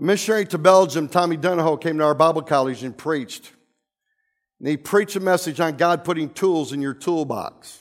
A 0.00 0.02
missionary 0.02 0.46
to 0.46 0.58
Belgium, 0.58 1.08
Tommy 1.08 1.36
Donahoe, 1.36 1.76
came 1.76 1.98
to 1.98 2.04
our 2.04 2.14
Bible 2.14 2.42
college 2.42 2.82
and 2.82 2.96
preached. 2.96 3.52
And 4.58 4.68
he 4.68 4.76
preached 4.76 5.16
a 5.16 5.20
message 5.20 5.60
on 5.60 5.76
God 5.76 6.04
putting 6.04 6.30
tools 6.30 6.72
in 6.72 6.80
your 6.80 6.94
toolbox. 6.94 7.78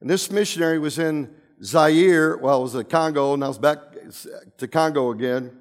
And 0.00 0.08
this 0.08 0.30
missionary 0.30 0.78
was 0.78 0.98
in 0.98 1.34
Zaire, 1.62 2.38
well, 2.38 2.60
it 2.60 2.62
was 2.62 2.72
the 2.72 2.84
Congo, 2.84 3.36
now 3.36 3.50
it's 3.50 3.58
back 3.58 3.78
to 4.56 4.68
Congo 4.68 5.10
again. 5.10 5.56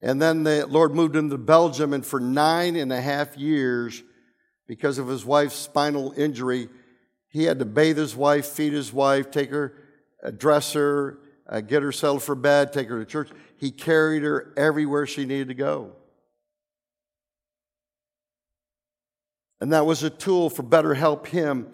And 0.00 0.22
then 0.22 0.44
the 0.44 0.66
Lord 0.66 0.94
moved 0.94 1.16
him 1.16 1.30
to 1.30 1.38
Belgium, 1.38 1.92
and 1.92 2.06
for 2.06 2.20
nine 2.20 2.76
and 2.76 2.92
a 2.92 3.00
half 3.00 3.36
years, 3.36 4.02
because 4.66 4.98
of 4.98 5.08
his 5.08 5.24
wife's 5.24 5.56
spinal 5.56 6.12
injury, 6.16 6.68
he 7.28 7.44
had 7.44 7.58
to 7.58 7.64
bathe 7.64 7.96
his 7.96 8.14
wife, 8.14 8.46
feed 8.46 8.72
his 8.72 8.92
wife, 8.92 9.30
take 9.30 9.50
her, 9.50 9.74
dress 10.36 10.72
her, 10.74 11.18
uh, 11.48 11.60
get 11.60 11.82
her 11.82 11.92
settled 11.92 12.22
for 12.22 12.34
bed, 12.34 12.72
take 12.72 12.88
her 12.88 12.98
to 12.98 13.04
church. 13.04 13.30
He 13.56 13.70
carried 13.70 14.22
her 14.22 14.52
everywhere 14.56 15.06
she 15.06 15.24
needed 15.24 15.48
to 15.48 15.54
go. 15.54 15.92
And 19.60 19.72
that 19.72 19.86
was 19.86 20.02
a 20.04 20.10
tool 20.10 20.50
for 20.50 20.62
better 20.62 20.94
help 20.94 21.26
him 21.26 21.72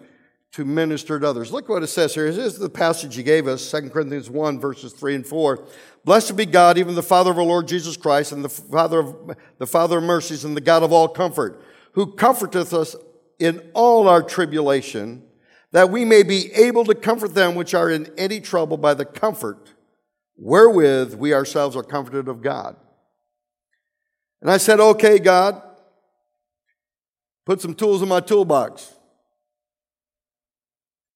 to 0.55 0.65
minister 0.65 1.19
to 1.19 1.27
others. 1.27 1.51
Look 1.51 1.67
what 1.67 1.83
it 1.83 1.87
says 1.87 2.13
here. 2.13 2.31
This 2.31 2.53
is 2.53 2.59
the 2.59 2.69
passage 2.69 3.15
he 3.15 3.23
gave 3.23 3.45
us, 3.45 3.69
2 3.71 3.89
Corinthians 3.89 4.29
1, 4.29 4.59
verses 4.59 4.93
3 4.93 5.15
and 5.15 5.27
4. 5.27 5.65
Blessed 6.05 6.37
be 6.37 6.45
God, 6.45 6.77
even 6.77 6.95
the 6.95 7.03
Father 7.03 7.31
of 7.31 7.37
our 7.37 7.43
Lord 7.43 7.67
Jesus 7.67 7.97
Christ, 7.97 8.31
and 8.31 8.43
the 8.43 8.49
Father 8.49 8.99
of 8.99 9.35
the 9.57 9.67
Father 9.67 9.97
of 9.97 10.03
mercies, 10.03 10.45
and 10.45 10.55
the 10.55 10.61
God 10.61 10.81
of 10.81 10.93
all 10.93 11.09
comfort, 11.09 11.61
who 11.91 12.13
comforteth 12.13 12.73
us 12.73 12.95
in 13.37 13.61
all 13.73 14.07
our 14.07 14.23
tribulation 14.23 15.23
that 15.75 15.89
we 15.89 16.05
may 16.05 16.23
be 16.23 16.53
able 16.53 16.85
to 16.85 16.95
comfort 16.95 17.35
them 17.35 17.53
which 17.53 17.73
are 17.73 17.91
in 17.91 18.09
any 18.17 18.39
trouble 18.39 18.77
by 18.77 18.93
the 18.93 19.03
comfort 19.03 19.73
wherewith 20.37 21.15
we 21.15 21.33
ourselves 21.33 21.75
are 21.75 21.83
comforted 21.83 22.29
of 22.29 22.41
God. 22.41 22.77
And 24.39 24.49
I 24.49 24.55
said, 24.55 24.79
Okay, 24.79 25.19
God, 25.19 25.61
put 27.45 27.59
some 27.59 27.73
tools 27.73 28.01
in 28.01 28.07
my 28.07 28.21
toolbox. 28.21 28.93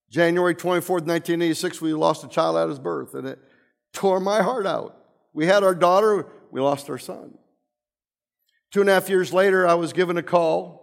January 0.10 0.56
24th, 0.56 1.06
1986, 1.06 1.82
we 1.82 1.94
lost 1.94 2.24
a 2.24 2.28
child 2.28 2.58
at 2.58 2.70
his 2.70 2.80
birth, 2.80 3.14
and 3.14 3.28
it 3.28 3.40
tore 3.94 4.20
my 4.20 4.42
heart 4.42 4.66
out. 4.66 4.98
We 5.34 5.46
had 5.46 5.64
our 5.64 5.76
daughter, 5.76 6.28
we 6.52 6.62
lost 6.62 6.90
our 6.90 6.98
son. 6.98 7.38
Two 8.72 8.82
and 8.82 8.90
a 8.90 8.94
half 8.94 9.10
years 9.10 9.32
later, 9.32 9.68
I 9.68 9.76
was 9.76 9.94
given 9.94 10.18
a 10.18 10.24
call 10.24 10.80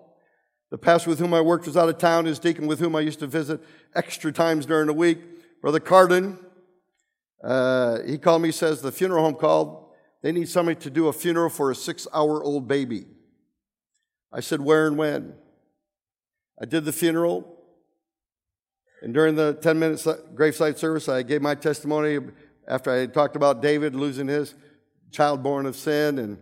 the 0.71 0.79
pastor 0.79 1.11
with 1.11 1.21
whom 1.21 1.33
I 1.33 1.41
worked 1.41 1.67
was 1.67 1.77
out 1.77 1.89
of 1.89 1.99
town. 1.99 2.25
His 2.25 2.39
deacon 2.39 2.67
with 2.67 2.81
whom 2.81 2.97
I 2.97 3.01
used 3.01 3.21
to 3.21 3.27
visit 3.27 3.63
extra 3.95 4.33
times 4.33 4.67
during 4.67 4.89
the 4.89 4.93
week, 4.93 5.19
Brother 5.63 5.81
Cardin, 5.81 6.39
uh, 7.43 8.03
he 8.03 8.19
called 8.19 8.43
me, 8.43 8.51
says 8.51 8.83
the 8.83 8.91
funeral 8.91 9.23
home 9.23 9.35
called. 9.35 9.85
They 10.23 10.33
need 10.33 10.49
somebody 10.49 10.81
to 10.81 10.91
do 10.91 11.07
a 11.07 11.13
funeral 11.13 11.51
for 11.51 11.71
a 11.71 11.75
six 11.75 12.09
hour 12.13 12.43
old 12.43 12.67
baby. 12.67 13.07
I 14.33 14.41
said, 14.41 14.61
Where 14.61 14.87
and 14.87 14.99
when? 14.99 15.35
I 16.61 16.65
did 16.65 16.85
the 16.85 16.93
funeral. 16.93 17.56
And 19.03 19.13
during 19.13 19.35
the 19.35 19.55
10 19.55 19.79
minute 19.79 20.07
uh, 20.07 20.17
graveside 20.35 20.79
service, 20.79 21.09
I 21.09 21.23
gave 21.23 21.43
my 21.43 21.55
testimony 21.55 22.19
after 22.67 22.91
I 22.91 22.97
had 22.97 23.15
talked 23.15 23.37
about 23.37 23.63
David 23.63 23.95
losing 23.95 24.29
his 24.29 24.55
child 25.13 25.43
born 25.43 25.67
of 25.67 25.77
sin. 25.77 26.19
And 26.19 26.39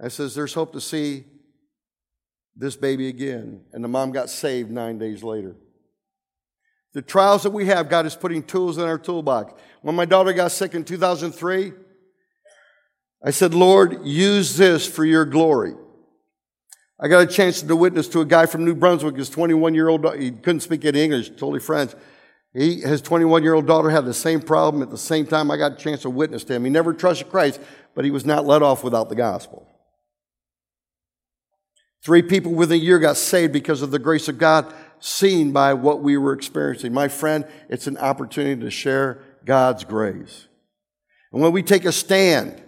I 0.00 0.08
says, 0.08 0.34
There's 0.34 0.54
hope 0.54 0.72
to 0.72 0.80
see 0.80 1.24
this 2.56 2.76
baby 2.76 3.08
again. 3.08 3.62
And 3.72 3.82
the 3.82 3.88
mom 3.88 4.12
got 4.12 4.30
saved 4.30 4.70
nine 4.70 4.98
days 4.98 5.22
later. 5.22 5.56
The 6.92 7.02
trials 7.02 7.44
that 7.44 7.50
we 7.50 7.66
have, 7.66 7.88
God 7.88 8.06
is 8.06 8.16
putting 8.16 8.42
tools 8.42 8.78
in 8.78 8.84
our 8.84 8.98
toolbox. 8.98 9.52
When 9.82 9.94
my 9.94 10.04
daughter 10.04 10.32
got 10.32 10.50
sick 10.50 10.74
in 10.74 10.84
2003, 10.84 11.72
I 13.24 13.30
said, 13.30 13.54
Lord, 13.54 14.04
use 14.04 14.56
this 14.56 14.86
for 14.86 15.04
your 15.04 15.24
glory. 15.24 15.74
I 17.02 17.08
got 17.08 17.22
a 17.22 17.26
chance 17.26 17.62
to 17.62 17.76
witness 17.76 18.08
to 18.08 18.20
a 18.20 18.26
guy 18.26 18.44
from 18.44 18.64
New 18.64 18.74
Brunswick, 18.74 19.16
his 19.16 19.30
21 19.30 19.74
year 19.74 19.88
old, 19.88 20.04
he 20.16 20.30
couldn't 20.30 20.60
speak 20.60 20.84
any 20.84 21.02
English, 21.02 21.30
totally 21.30 21.60
French. 21.60 21.92
He, 22.52 22.80
his 22.80 23.00
21 23.00 23.42
year 23.42 23.54
old 23.54 23.66
daughter 23.66 23.88
had 23.88 24.04
the 24.04 24.12
same 24.12 24.40
problem 24.40 24.82
at 24.82 24.90
the 24.90 24.98
same 24.98 25.26
time. 25.26 25.50
I 25.50 25.56
got 25.56 25.72
a 25.72 25.76
chance 25.76 26.02
to 26.02 26.10
witness 26.10 26.44
to 26.44 26.54
him. 26.54 26.64
He 26.64 26.70
never 26.70 26.92
trusted 26.92 27.30
Christ, 27.30 27.58
but 27.94 28.04
he 28.04 28.10
was 28.10 28.26
not 28.26 28.44
let 28.44 28.62
off 28.62 28.84
without 28.84 29.08
the 29.08 29.14
gospel. 29.14 29.66
Three 32.04 32.22
people 32.22 32.52
within 32.52 32.80
a 32.80 32.82
year 32.82 32.98
got 32.98 33.16
saved 33.16 33.52
because 33.52 33.82
of 33.82 33.90
the 33.90 33.98
grace 33.98 34.28
of 34.28 34.38
God, 34.38 34.72
seen 35.00 35.52
by 35.52 35.74
what 35.74 36.02
we 36.02 36.18
were 36.18 36.32
experiencing. 36.32 36.92
My 36.92 37.08
friend, 37.08 37.46
it's 37.68 37.86
an 37.86 37.96
opportunity 37.96 38.60
to 38.60 38.70
share 38.70 39.22
God's 39.44 39.84
grace. 39.84 40.48
And 41.32 41.40
when 41.40 41.52
we 41.52 41.62
take 41.62 41.84
a 41.84 41.92
stand 41.92 42.60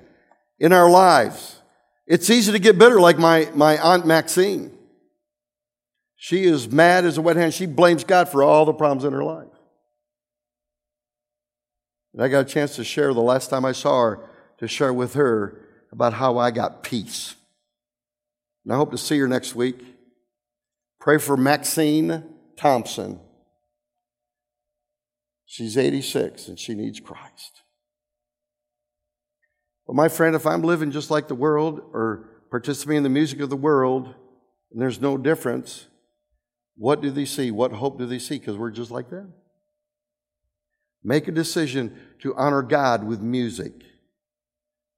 in 0.59 0.73
our 0.73 0.89
lives, 0.89 1.62
it's 2.07 2.31
easy 2.31 2.53
to 2.53 2.59
get 2.59 2.79
bitter 2.79 3.01
like 3.01 3.19
my, 3.19 3.49
my 3.55 3.79
Aunt 3.79 4.07
Maxine. 4.07 4.77
She 6.17 6.45
is 6.45 6.71
mad 6.71 7.05
as 7.05 7.19
a 7.19 7.23
wet 7.23 7.37
hen. 7.37 7.51
She 7.51 7.67
blames 7.67 8.05
God 8.05 8.29
for 8.29 8.43
all 8.43 8.65
the 8.65 8.73
problems 8.73 9.05
in 9.05 9.13
her 9.13 9.25
life. 9.25 9.49
And 12.13 12.23
I 12.23 12.29
got 12.29 12.41
a 12.41 12.49
chance 12.49 12.77
to 12.77 12.85
share 12.85 13.13
the 13.15 13.21
last 13.21 13.51
time 13.51 13.65
I 13.65 13.73
saw 13.73 14.03
her, 14.03 14.29
to 14.59 14.69
share 14.69 14.93
with 14.93 15.15
her 15.15 15.61
about 15.91 16.13
how 16.15 16.39
I 16.39 16.51
got 16.51 16.83
peace. 16.83 17.35
And 18.65 18.73
I 18.73 18.77
hope 18.77 18.91
to 18.91 18.99
see 18.99 19.19
her 19.19 19.29
next 19.29 19.55
week. 19.55 19.81
Pray 21.01 21.19
for 21.19 21.37
Maxine 21.37 22.25
Thompson. 22.57 23.19
She's 25.47 25.77
86 25.77 26.49
and 26.49 26.59
she 26.59 26.75
needs 26.75 27.01
Christ. 27.01 27.62
But 29.87 29.97
my 29.97 30.09
friend, 30.09 30.35
if 30.37 30.47
I'm 30.47 30.63
living 30.63 30.91
just 30.91 31.11
like 31.11 31.29
the 31.29 31.35
world 31.35 31.81
or 31.93 32.29
participating 32.51 32.99
in 32.99 33.03
the 33.03 33.09
music 33.09 33.41
of 33.41 33.51
the 33.51 33.57
world, 33.57 34.15
and 34.71 34.81
there's 34.81 35.01
no 35.01 35.17
difference, 35.17 35.87
what 36.77 37.01
do 37.01 37.11
they 37.11 37.25
see? 37.25 37.51
What 37.51 37.73
hope 37.73 37.99
do 37.99 38.07
they 38.07 38.19
see? 38.19 38.39
Because 38.39 38.57
we're 38.57 38.71
just 38.71 38.91
like 38.91 39.11
them. 39.11 39.33
Make 41.05 41.29
a 41.29 41.33
decision 41.33 41.99
to 42.21 42.35
honor 42.37 42.63
God 42.63 43.05
with 43.05 43.21
music. 43.21 43.73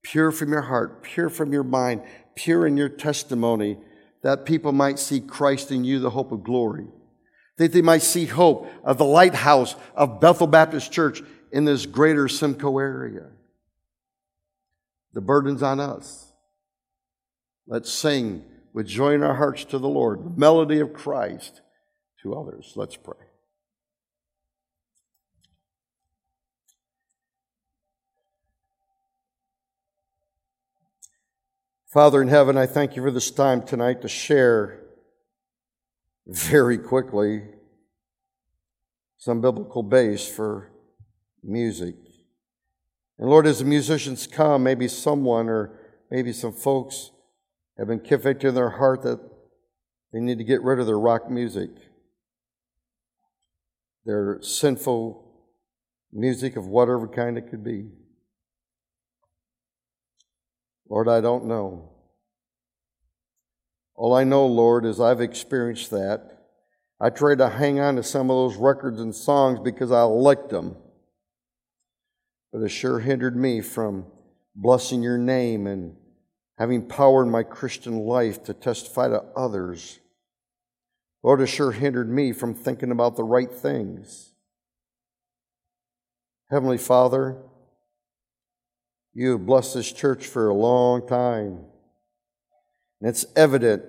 Pure 0.02 0.32
from 0.32 0.52
your 0.52 0.62
heart, 0.62 1.02
pure 1.02 1.30
from 1.30 1.52
your 1.52 1.64
mind, 1.64 2.02
pure 2.36 2.66
in 2.66 2.76
your 2.76 2.90
testimony, 2.90 3.78
that 4.22 4.44
people 4.44 4.72
might 4.72 4.98
see 4.98 5.20
Christ 5.20 5.70
in 5.70 5.84
you, 5.84 5.98
the 5.98 6.10
hope 6.10 6.30
of 6.30 6.44
glory. 6.44 6.86
That 7.56 7.72
they 7.72 7.82
might 7.82 8.02
see 8.02 8.26
hope 8.26 8.68
of 8.84 8.98
the 8.98 9.04
lighthouse 9.04 9.76
of 9.94 10.20
Bethel 10.20 10.46
Baptist 10.46 10.92
Church 10.92 11.22
in 11.52 11.64
this 11.64 11.86
greater 11.86 12.28
Simcoe 12.28 12.78
area. 12.78 13.30
The 15.14 15.20
burden's 15.20 15.62
on 15.62 15.80
us. 15.80 16.32
Let's 17.66 17.90
sing 17.90 18.44
with 18.72 18.86
joy 18.86 19.14
in 19.14 19.22
our 19.22 19.36
hearts 19.36 19.64
to 19.66 19.78
the 19.78 19.88
Lord, 19.88 20.24
the 20.24 20.30
melody 20.30 20.80
of 20.80 20.92
Christ 20.92 21.62
to 22.22 22.34
others. 22.34 22.72
Let's 22.74 22.96
pray. 22.96 23.16
Father 31.86 32.20
in 32.20 32.26
heaven, 32.26 32.58
I 32.58 32.66
thank 32.66 32.96
you 32.96 33.02
for 33.02 33.12
this 33.12 33.30
time 33.30 33.62
tonight 33.62 34.02
to 34.02 34.08
share 34.08 34.80
very 36.26 36.76
quickly 36.76 37.44
some 39.16 39.40
biblical 39.40 39.84
base 39.84 40.26
for 40.26 40.72
music. 41.44 41.94
And 43.18 43.28
Lord, 43.30 43.46
as 43.46 43.60
the 43.60 43.64
musicians 43.64 44.26
come, 44.26 44.62
maybe 44.62 44.88
someone 44.88 45.48
or 45.48 45.78
maybe 46.10 46.32
some 46.32 46.52
folks 46.52 47.10
have 47.78 47.88
been 47.88 48.00
convicted 48.00 48.48
in 48.50 48.54
their 48.54 48.70
heart 48.70 49.02
that 49.02 49.20
they 50.12 50.20
need 50.20 50.38
to 50.38 50.44
get 50.44 50.62
rid 50.62 50.78
of 50.78 50.86
their 50.86 50.98
rock 50.98 51.30
music 51.30 51.70
their 54.04 54.38
sinful 54.42 55.24
music 56.12 56.56
of 56.56 56.66
whatever 56.66 57.08
kind 57.08 57.38
it 57.38 57.48
could 57.50 57.64
be. 57.64 57.88
Lord, 60.88 61.08
I 61.08 61.20
don't 61.20 61.46
know. 61.46 61.90
All 63.96 64.14
I 64.14 64.24
know, 64.24 64.46
Lord, 64.46 64.84
is 64.84 65.00
I've 65.00 65.20
experienced 65.20 65.90
that. 65.90 66.30
I 67.00 67.10
tried 67.10 67.38
to 67.38 67.48
hang 67.48 67.80
on 67.80 67.96
to 67.96 68.02
some 68.02 68.30
of 68.30 68.36
those 68.36 68.56
records 68.56 69.00
and 69.00 69.14
songs 69.14 69.58
because 69.60 69.90
I 69.90 70.02
liked 70.02 70.50
them. 70.50 70.76
But 72.54 72.62
it 72.62 72.70
sure 72.70 73.00
hindered 73.00 73.36
me 73.36 73.60
from 73.60 74.06
blessing 74.56 75.02
your 75.02 75.18
name 75.18 75.66
and 75.66 75.96
having 76.56 76.86
power 76.86 77.22
in 77.22 77.30
my 77.30 77.42
Christian 77.42 77.98
life 77.98 78.44
to 78.44 78.54
testify 78.54 79.08
to 79.08 79.24
others 79.36 79.98
Lord, 81.24 81.40
it 81.40 81.46
sure 81.46 81.72
hindered 81.72 82.10
me 82.10 82.32
from 82.32 82.52
thinking 82.52 82.90
about 82.90 83.16
the 83.16 83.24
right 83.24 83.50
things. 83.50 84.34
Heavenly 86.50 86.76
Father, 86.76 87.38
you 89.14 89.32
have 89.32 89.46
blessed 89.46 89.72
this 89.72 89.90
church 89.90 90.26
for 90.26 90.50
a 90.50 90.54
long 90.54 91.08
time. 91.08 91.64
And 93.00 93.08
it's 93.08 93.24
evident 93.34 93.84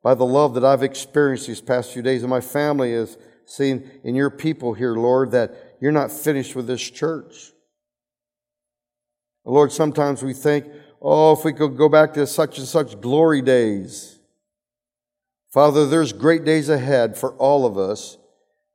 by 0.00 0.14
the 0.14 0.24
love 0.24 0.54
that 0.54 0.64
I've 0.64 0.84
experienced 0.84 1.48
these 1.48 1.60
past 1.60 1.92
few 1.92 2.02
days, 2.02 2.22
and 2.22 2.30
my 2.30 2.40
family 2.40 2.92
has 2.92 3.18
seen 3.46 3.90
in 4.04 4.14
your 4.14 4.30
people 4.30 4.72
here, 4.72 4.94
Lord, 4.94 5.32
that 5.32 5.76
you're 5.80 5.90
not 5.90 6.12
finished 6.12 6.54
with 6.54 6.68
this 6.68 6.88
church. 6.88 7.50
Lord, 9.46 9.70
sometimes 9.70 10.24
we 10.24 10.34
think, 10.34 10.66
oh, 11.00 11.32
if 11.32 11.44
we 11.44 11.52
could 11.52 11.76
go 11.76 11.88
back 11.88 12.14
to 12.14 12.26
such 12.26 12.58
and 12.58 12.66
such 12.66 13.00
glory 13.00 13.40
days. 13.40 14.18
Father, 15.52 15.86
there's 15.86 16.12
great 16.12 16.44
days 16.44 16.68
ahead 16.68 17.16
for 17.16 17.32
all 17.36 17.64
of 17.64 17.78
us 17.78 18.18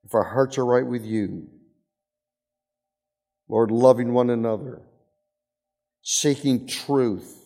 if 0.05 0.15
our 0.15 0.23
hearts 0.23 0.57
are 0.57 0.65
right 0.65 0.85
with 0.85 1.03
you. 1.03 1.47
Lord, 3.49 3.69
loving 3.69 4.13
one 4.13 4.29
another, 4.29 4.81
seeking 6.01 6.67
truth, 6.67 7.37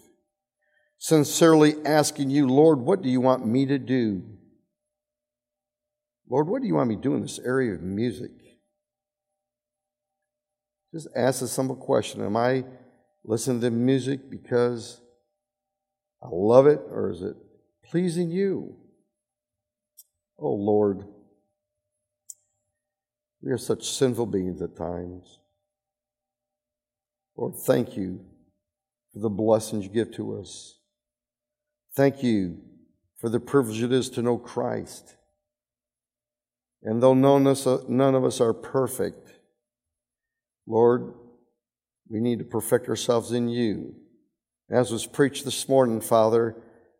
sincerely 1.00 1.74
asking 1.84 2.30
you, 2.30 2.48
Lord, 2.48 2.80
what 2.80 3.02
do 3.02 3.10
you 3.10 3.20
want 3.20 3.46
me 3.46 3.66
to 3.66 3.80
do? 3.80 4.24
Lord, 6.30 6.48
what 6.48 6.62
do 6.62 6.68
you 6.68 6.76
want 6.76 6.90
me 6.90 6.96
to 6.96 7.02
do 7.02 7.16
in 7.16 7.24
this 7.24 7.40
area 7.40 7.74
of 7.74 7.82
music? 7.82 8.32
Just 10.94 11.08
ask 11.16 11.42
a 11.42 11.48
simple 11.48 11.76
question 11.76 12.24
Am 12.24 12.38
I 12.38 12.64
listening 13.28 13.60
to 13.60 13.70
the 13.70 13.76
music 13.76 14.30
because 14.30 15.02
I 16.22 16.28
love 16.32 16.68
it, 16.68 16.80
or 16.90 17.12
is 17.12 17.22
it 17.22 17.36
pleasing 17.84 18.30
you? 18.30 18.76
Oh 20.38 20.54
Lord, 20.54 21.06
we 23.42 23.52
are 23.52 23.58
such 23.58 23.90
sinful 23.90 24.28
beings 24.28 24.62
at 24.62 24.76
times. 24.76 25.40
Lord, 27.38 27.56
thank 27.56 27.98
you 27.98 28.22
for 29.14 29.20
the 29.20 29.30
blessings 29.30 29.86
you 29.86 29.90
give 29.90 30.12
to 30.16 30.40
us. 30.40 30.80
Thank 31.96 32.24
you 32.24 32.58
for 33.20 33.30
the 33.30 33.40
privilege 33.40 33.82
it 33.82 33.92
is 33.92 34.10
to 34.12 34.22
know 34.22 34.38
Christ. 34.38 35.16
And 36.84 37.02
though 37.02 37.14
none 37.14 37.46
of 37.48 38.24
us 38.26 38.42
are 38.42 38.54
perfect, 38.54 39.34
Lord, 40.68 41.14
we 42.10 42.20
need 42.20 42.40
to 42.40 42.46
perfect 42.46 42.88
ourselves 42.88 43.32
in 43.32 43.48
you. 43.48 43.96
As 44.70 44.92
was 44.92 45.06
preached 45.06 45.46
this 45.46 45.68
morning, 45.70 46.02
Father, 46.02 46.56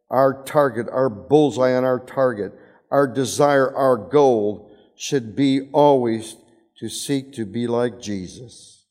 our 0.10 0.44
target, 0.44 0.88
our 0.92 1.10
bullseye 1.10 1.74
on 1.74 1.84
our 1.84 2.00
target, 2.00 2.54
our 2.92 3.08
desire, 3.08 3.76
our 3.76 3.98
goal 3.98 4.72
should 4.96 5.36
be 5.36 5.70
always 5.74 6.38
to 6.78 6.90
seek 6.90 7.34
to 7.34 7.46
be 7.46 7.68
like 7.68 8.00
Jesus. 8.00 8.86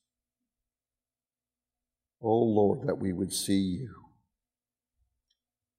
Oh 2.22 2.42
Lord, 2.42 2.86
that 2.86 2.98
we 2.98 3.12
would 3.12 3.32
see 3.32 3.60
you. 3.60 3.94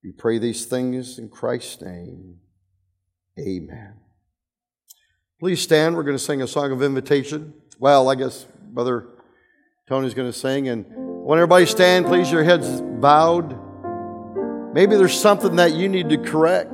We 0.04 0.12
pray 0.12 0.38
these 0.38 0.66
things 0.66 1.18
in 1.18 1.30
Christ's 1.30 1.82
name. 1.82 2.38
Amen. 3.40 3.96
Please 5.40 5.62
stand. 5.62 5.96
We're 5.96 6.04
going 6.04 6.18
to 6.18 6.24
sing 6.24 6.42
a 6.42 6.48
song 6.48 6.72
of 6.72 6.82
invitation. 6.82 7.54
Well, 7.80 8.10
I 8.10 8.16
guess 8.16 8.46
Brother 8.72 9.08
Tony's 9.88 10.16
going 10.16 10.32
to 10.32 10.38
sing. 10.38 10.68
And 10.68 10.84
when 11.24 11.38
everybody 11.38 11.68
stand, 11.68 12.08
please, 12.08 12.32
your 12.32 12.44
heads 12.44 12.82
bowed. 12.82 13.56
Maybe 14.74 14.96
there's 14.96 15.14
something 15.14 15.58
that 15.58 15.74
you 15.74 15.88
need 15.88 16.10
to 16.10 16.18
correct. 16.18 16.74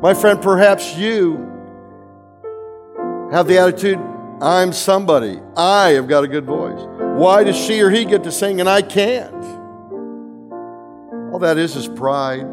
My 0.00 0.14
friend, 0.14 0.40
perhaps 0.40 0.96
you 0.96 1.38
have 3.32 3.48
the 3.48 3.58
attitude, 3.58 3.98
I'm 4.40 4.72
somebody. 4.72 5.40
I 5.56 5.88
have 5.90 6.06
got 6.06 6.22
a 6.22 6.28
good 6.28 6.44
voice. 6.44 6.80
Why 7.18 7.42
does 7.42 7.56
she 7.56 7.80
or 7.80 7.90
he 7.90 8.04
get 8.04 8.22
to 8.24 8.30
sing 8.30 8.60
and 8.60 8.68
I 8.68 8.82
can't? 8.82 9.34
All 11.32 11.40
that 11.40 11.58
is 11.58 11.74
is 11.74 11.88
pride. 11.88 12.46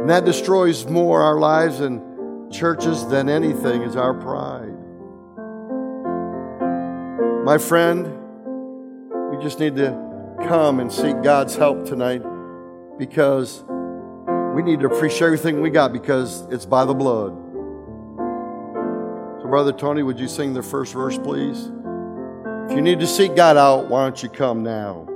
And 0.00 0.10
that 0.10 0.24
destroys 0.24 0.84
more 0.86 1.22
our 1.22 1.38
lives 1.38 1.78
and 1.78 2.52
churches 2.52 3.06
than 3.06 3.28
anything 3.28 3.82
is 3.82 3.94
our 3.94 4.14
pride. 4.14 4.77
My 7.48 7.56
friend, 7.56 8.04
we 9.30 9.42
just 9.42 9.58
need 9.58 9.74
to 9.76 10.36
come 10.46 10.80
and 10.80 10.92
seek 10.92 11.22
God's 11.22 11.56
help 11.56 11.86
tonight 11.86 12.22
because 12.98 13.64
we 14.54 14.60
need 14.60 14.80
to 14.80 14.86
appreciate 14.86 15.28
everything 15.28 15.62
we 15.62 15.70
got 15.70 15.90
because 15.90 16.42
it's 16.50 16.66
by 16.66 16.84
the 16.84 16.92
blood. 16.92 17.30
So, 19.40 19.48
Brother 19.48 19.72
Tony, 19.72 20.02
would 20.02 20.20
you 20.20 20.28
sing 20.28 20.52
the 20.52 20.62
first 20.62 20.92
verse, 20.92 21.16
please? 21.16 21.72
If 22.68 22.76
you 22.76 22.82
need 22.82 23.00
to 23.00 23.06
seek 23.06 23.34
God 23.34 23.56
out, 23.56 23.88
why 23.88 24.02
don't 24.02 24.22
you 24.22 24.28
come 24.28 24.62
now? 24.62 25.07